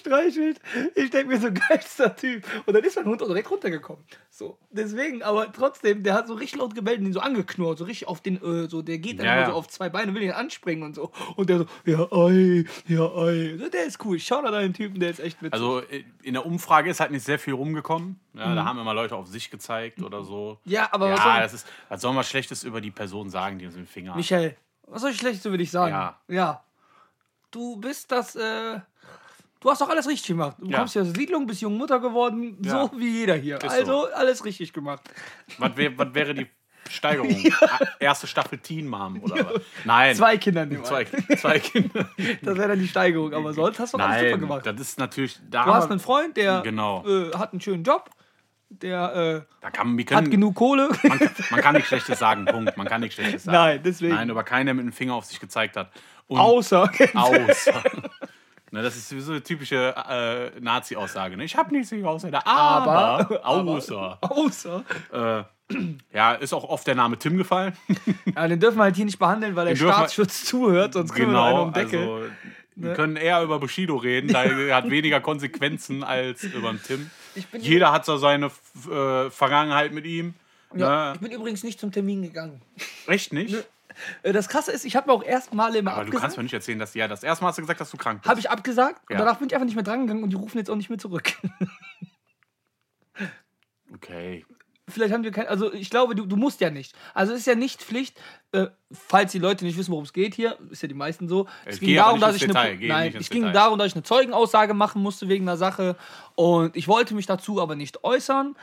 [0.94, 2.44] Ich denke mir so, geilster Typ.
[2.66, 4.05] Und dann ist mein Hund auch direkt runtergekommen.
[4.30, 7.84] So, deswegen, aber trotzdem, der hat so richtig laut gebellt und ihn so angeknurrt, so
[7.84, 9.46] richtig auf den, äh, so, der geht dann Ja, immer ja.
[9.48, 11.11] so auf zwei Beine, will ihn anspringen und so.
[11.36, 13.57] Und der so, ja, ei, ja, ei.
[13.59, 14.18] So, Der ist cool.
[14.18, 15.53] Schau da deinen Typen, der ist echt witzig.
[15.53, 18.18] Also äh, in der Umfrage ist halt nicht sehr viel rumgekommen.
[18.34, 20.59] Ja, Da haben immer Leute auf sich gezeigt oder so.
[20.64, 20.70] Mhm.
[20.72, 23.59] Ja, aber was ja, soll- das ist, was soll man Schlechtes über die Person sagen,
[23.59, 24.16] die uns den Finger hat?
[24.16, 25.92] Michael, was soll ich schlecht über dich sagen?
[25.92, 26.18] Ja.
[26.28, 26.64] Ja.
[27.51, 28.78] Du bist das, äh,
[29.61, 30.56] du hast doch alles richtig gemacht.
[30.58, 30.78] Du Ja.
[30.78, 32.88] kommst ja aus der Siedlung, bist junge Mutter geworden, Ja.
[32.88, 33.56] so wie jeder hier.
[33.56, 35.02] Ist also alles richtig gemacht.
[35.58, 36.46] Was, wär, was wäre die
[36.90, 37.36] Steigerung?
[38.00, 39.62] Erste Staffel Teen Mom oder was?
[39.84, 40.14] Nein.
[40.16, 40.84] Zwei Kinder nehmen.
[40.84, 41.04] Zwei,
[41.36, 42.08] zwei Kinder.
[42.42, 44.66] Das wäre dann die Steigerung, aber sonst hast du doch alles super gemacht.
[44.66, 45.38] das ist natürlich.
[45.48, 47.04] Da, Du hast einen Freund, der Genau.
[47.06, 48.11] äh, hat einen schönen Job,
[48.70, 50.88] der da kann, äh, können, hat genug Kohle.
[51.04, 52.76] man, kann- man kann nichts Schlechtes sagen, Punkt.
[52.76, 53.56] Man kann nichts Schlechtes sagen.
[53.56, 54.14] Nein, deswegen.
[54.14, 55.90] Nein, aber keiner mit dem Finger auf sich gezeigt hat.
[56.26, 56.90] Und Außer.
[57.14, 57.82] außer.
[58.72, 61.36] Na, das ist sowieso eine typische äh, Nazi-Aussage.
[61.36, 61.44] Ne?
[61.44, 64.18] Ich habe nichts gegen Ausländer, aber, Aber- außer.
[64.20, 64.84] Außer.
[65.12, 65.42] Äh,
[66.14, 67.72] ja, ist auch oft der Name Tim gefallen.
[68.34, 71.12] Ja, den dürfen wir halt hier nicht behandeln, weil der Den wir- Staatsschutz zuhört, sonst
[71.12, 72.00] kriegen wir noch einen genau, um Deckel.
[72.00, 72.24] also
[72.76, 77.10] wir können eher über Bushido reden, da er hat weniger Konsequenzen als über den Tim.
[77.58, 80.34] Jeder hat so seine äh, Vergangenheit mit ihm.
[80.74, 81.14] ja, ne?
[81.16, 82.62] ich bin übrigens nicht zum Termin gegangen.
[83.06, 83.54] Echt nicht?
[83.54, 83.62] Äh,
[84.22, 86.22] Das Krasse ist, ich habe mir auch erst mal immer Aber du abgesagt.
[86.22, 88.22] kannst mir nicht erzählen, dass ja das erste Mal hast du gesagt, dass du krank
[88.22, 88.30] bist.
[88.30, 89.16] Habe ich abgesagt Ja.
[89.16, 90.99] und danach bin ich einfach nicht mehr drangegangen und die rufen jetzt auch nicht mehr
[90.99, 91.32] zurück.
[93.93, 94.45] Okay.
[94.88, 96.97] Vielleicht haben wir kein, also ich glaube, du, du musst ja nicht.
[97.14, 98.20] Also es ist ja nicht Pflicht,
[98.53, 101.47] äh, falls die Leute nicht wissen, worum es geht hier, ist ja die meisten so.
[101.64, 103.53] Es Es ging darum, dass ich Detail, eine, geh nein, nicht ins es ging Detail.
[103.55, 105.97] darum, dass ich eine Zeugenaussage machen musste wegen einer Sache
[106.34, 108.57] und ich wollte mich dazu aber nicht äußern,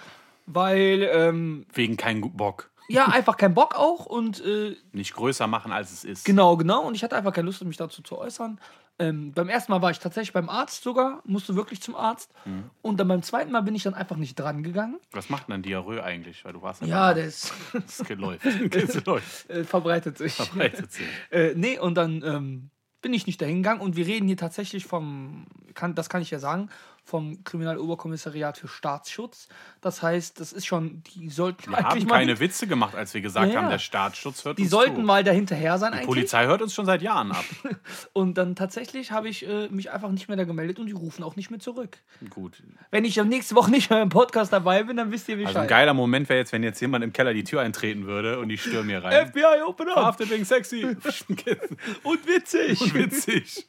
[0.48, 2.72] weil ähm, Wegen kein Bock.
[2.88, 6.26] Ja einfach kein Bock auch und äh, Nicht größer machen, als es ist.
[6.26, 6.84] Genau, genau.
[6.86, 8.60] Und ich hatte einfach keine Lust, mich dazu zu äußern.
[9.00, 12.32] Ähm, beim ersten Mal war ich tatsächlich beim Arzt sogar, musste wirklich zum Arzt.
[12.46, 12.70] Mhm.
[12.82, 15.00] Und dann beim zweiten Mal bin ich dann einfach nicht dran gegangen.
[15.12, 16.44] Was macht denn ein Diarrhoe eigentlich?
[16.44, 18.46] Weil du warst Ja, der ist, das läuft.
[18.72, 19.50] Das läuft.
[19.50, 20.34] äh, verbreitet sich.
[20.34, 21.06] Verbreitet sich.
[21.32, 22.70] Äh, nee, und dann ähm,
[23.02, 23.82] bin ich nicht dahin gegangen.
[23.82, 26.70] Und wir reden hier tatsächlich vom, kann, das kann ich ja sagen,
[27.08, 29.48] vom Kriminaloberkommissariat für Staatsschutz.
[29.80, 33.14] Das heißt, das ist schon, die sollten Wir haben eigentlich mal, keine Witze gemacht, als
[33.14, 35.02] wir gesagt Ja, haben, der Staatsschutz hört die uns sollten zu.
[35.02, 36.08] mal dahinterher sein Die eigentlich.
[36.08, 37.46] Polizei hört uns schon seit Jahren ab.
[38.14, 41.24] Und dann tatsächlich habe ich äh, mich einfach nicht mehr da gemeldet und die rufen
[41.24, 41.98] auch nicht mehr zurück.
[42.30, 42.62] Gut.
[42.92, 45.48] Wenn ich am nächste Woche nicht mehr im Podcast dabei bin, dann wisst ihr Bescheid.
[45.50, 48.40] Also ein geiler Moment wäre jetzt, wenn jetzt jemand im Keller die Tür eintreten würde
[48.40, 49.28] und die stürmen hier rein.
[49.32, 49.94] FBI, open up!
[49.94, 50.84] Verhaftet wegen sexy.
[52.04, 52.82] Und witzig!
[52.82, 53.66] Und witzig.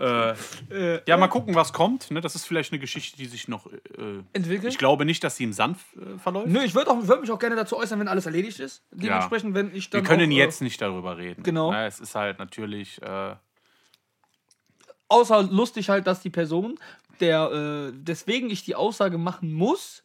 [0.00, 2.10] Äh, ja, mal gucken, was kommt.
[2.10, 3.66] Ne, das ist vielleicht eine Geschichte, die sich noch.
[3.66, 4.72] Äh, Entwickelt?
[4.72, 6.46] ich glaube nicht, dass sie im Sand äh, verläuft.
[6.48, 8.82] Nö, ich würde würd mich auch gerne dazu äußern, wenn alles erledigt ist.
[8.90, 10.02] Dementsprechend, wenn ich dann.
[10.02, 11.42] Wir können auch, jetzt nicht darüber reden.
[11.42, 11.72] Genau.
[11.72, 13.00] Ne, es ist halt natürlich.
[13.02, 13.36] Äh, Äh,
[15.08, 16.78] außer lustig halt, dass die Person,
[17.20, 17.50] der,
[17.88, 20.02] äh, deswegen ich die Aussage machen muss,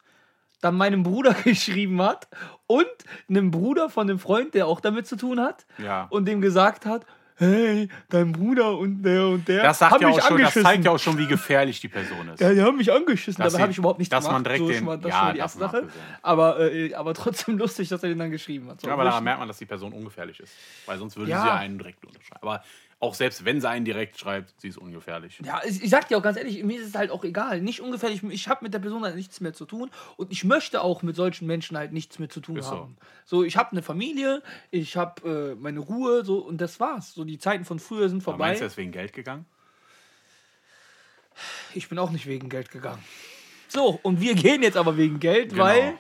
[0.62, 2.28] dann meinem Bruder geschrieben hat
[2.68, 2.88] und
[3.30, 6.08] einem Bruder von dem Freund, der auch damit zu tun hat, Ja.
[6.10, 7.06] und dem gesagt hat,
[7.38, 10.54] hey, dein Bruder und der und der das, sagt haben ja mich auch schon, das
[10.54, 12.40] zeigt ja auch schon, wie gefährlich die Person ist.
[12.40, 14.36] Ja, die haben mich angeschissen, Dass dabei habe ich überhaupt nichts dass gemacht.
[14.36, 15.88] man direkt so den- mal, das ja, ist schon mal die erste Sache.
[16.22, 18.82] Aber, äh, aber trotzdem lustig, dass er den dann geschrieben hat.
[18.82, 20.54] So, Ja, aber daran ich- merkt man, dass die Person ungefährlich ist.
[20.86, 21.42] Weil sonst würde Ja.
[21.44, 22.40] sie einen direkt unterschreiben.
[22.42, 22.64] Aber
[23.04, 25.40] auch selbst wenn sie einen direkt schreibt, sie ist ungefährlich.
[25.44, 27.62] ja, ich, ich sag dir auch ganz ehrlich, mir ist es halt auch egal.
[27.62, 30.82] Nicht ungefährlich, ich habe mit der Person halt nichts mehr zu tun und ich möchte
[30.82, 32.72] auch mit solchen Menschen halt nichts mehr zu tun Ist so.
[32.72, 32.98] haben.
[33.26, 34.42] So, ich habe eine Familie,
[34.72, 37.14] ich habe äh, meine Ruhe, so und das war's.
[37.14, 38.48] So, die Zeiten von früher sind Aber vorbei.
[38.48, 39.46] meinst du, ist wegen Geld gegangen?
[41.74, 43.04] Ich bin auch nicht wegen Geld gegangen.
[43.68, 45.64] So, und wir gehen jetzt aber wegen Geld, Genau.
[45.64, 45.94] weil.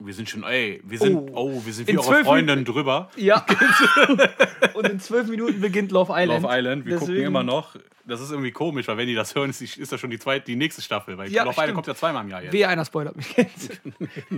[0.00, 1.28] Wir sind schon, ey, wir sind, Oh.
[1.56, 3.10] oh, wir sind In wie eure zwölf Freundin drüber.
[3.16, 3.44] Ja.
[4.74, 6.42] und in zwölf Minuten beginnt Love Island.
[6.44, 7.74] Love Island, wir gucken Deswegen- immer noch.
[8.06, 10.18] Das ist irgendwie komisch, weil wenn die das hören, ist, die, ist das schon die
[10.18, 11.18] zweite, die nächste Staffel.
[11.18, 11.64] Weil Ja, Love stimmt.
[11.64, 12.52] Island kommt ja zweimal im Jahr jetzt.
[12.54, 13.80] Wehe, einer spoilert mich jetzt.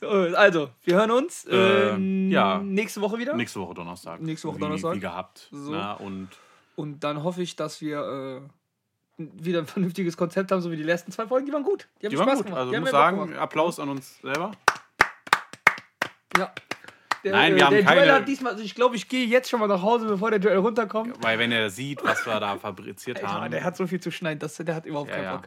[0.00, 0.36] Genau.
[0.36, 2.58] also, wir hören uns Ähm, ähm, ja.
[2.58, 3.34] nächste Woche wieder.
[3.34, 4.20] Nächste Woche Donnerstag.
[4.20, 4.94] Nächste Woche wie, Donnerstag.
[4.94, 5.48] Wie gehabt.
[5.50, 5.72] So.
[5.72, 6.28] Na, und
[6.76, 8.48] Und dann hoffe ich, dass wir äh,
[9.34, 11.46] wieder ein vernünftiges Konzept haben, so wie die letzten zwei Folgen.
[11.46, 11.88] Die waren gut.
[12.00, 12.44] Die haben die Spaß waren gut.
[12.46, 12.60] gemacht.
[12.60, 13.36] Also ich muss Bock sagen.
[13.36, 14.52] Applaus an uns selber.
[16.38, 16.52] Ja.
[17.24, 19.24] Der, Nein, wir äh, haben der keine- Joel hat diesmal, also ich glaube, ich gehe
[19.26, 21.22] jetzt schon mal nach Hause, bevor der Joel runterkommt.
[21.22, 23.50] Weil wenn er sieht, was wir da fabriziert haben.
[23.52, 25.42] der hat so viel zu schneiden, dass, der hat überhaupt Ja, keinen ja.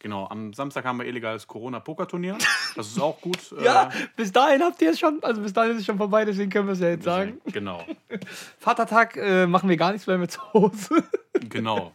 [0.00, 2.38] Genau, am Samstag haben wir illegales Corona-Poker-Turnier.
[2.76, 3.38] Das ist auch gut.
[3.62, 6.24] Ja, Äh, bis dahin habt ihr es schon, also bis dahin ist es schon vorbei,
[6.24, 7.40] deswegen können wir es ja jetzt sagen.
[7.46, 7.84] Genau,
[8.58, 11.02] Vatertag äh, machen wir gar nichts, bleiben wir zu Hause.
[11.48, 11.92] genau.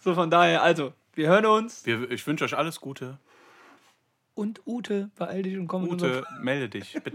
[0.00, 1.86] so von daher, also, wir hören uns.
[1.86, 3.18] Wir, ich wünsche euch alles Gute.
[4.34, 7.10] Und Ute, beeil dich und komm Ute, melde dich, bitte.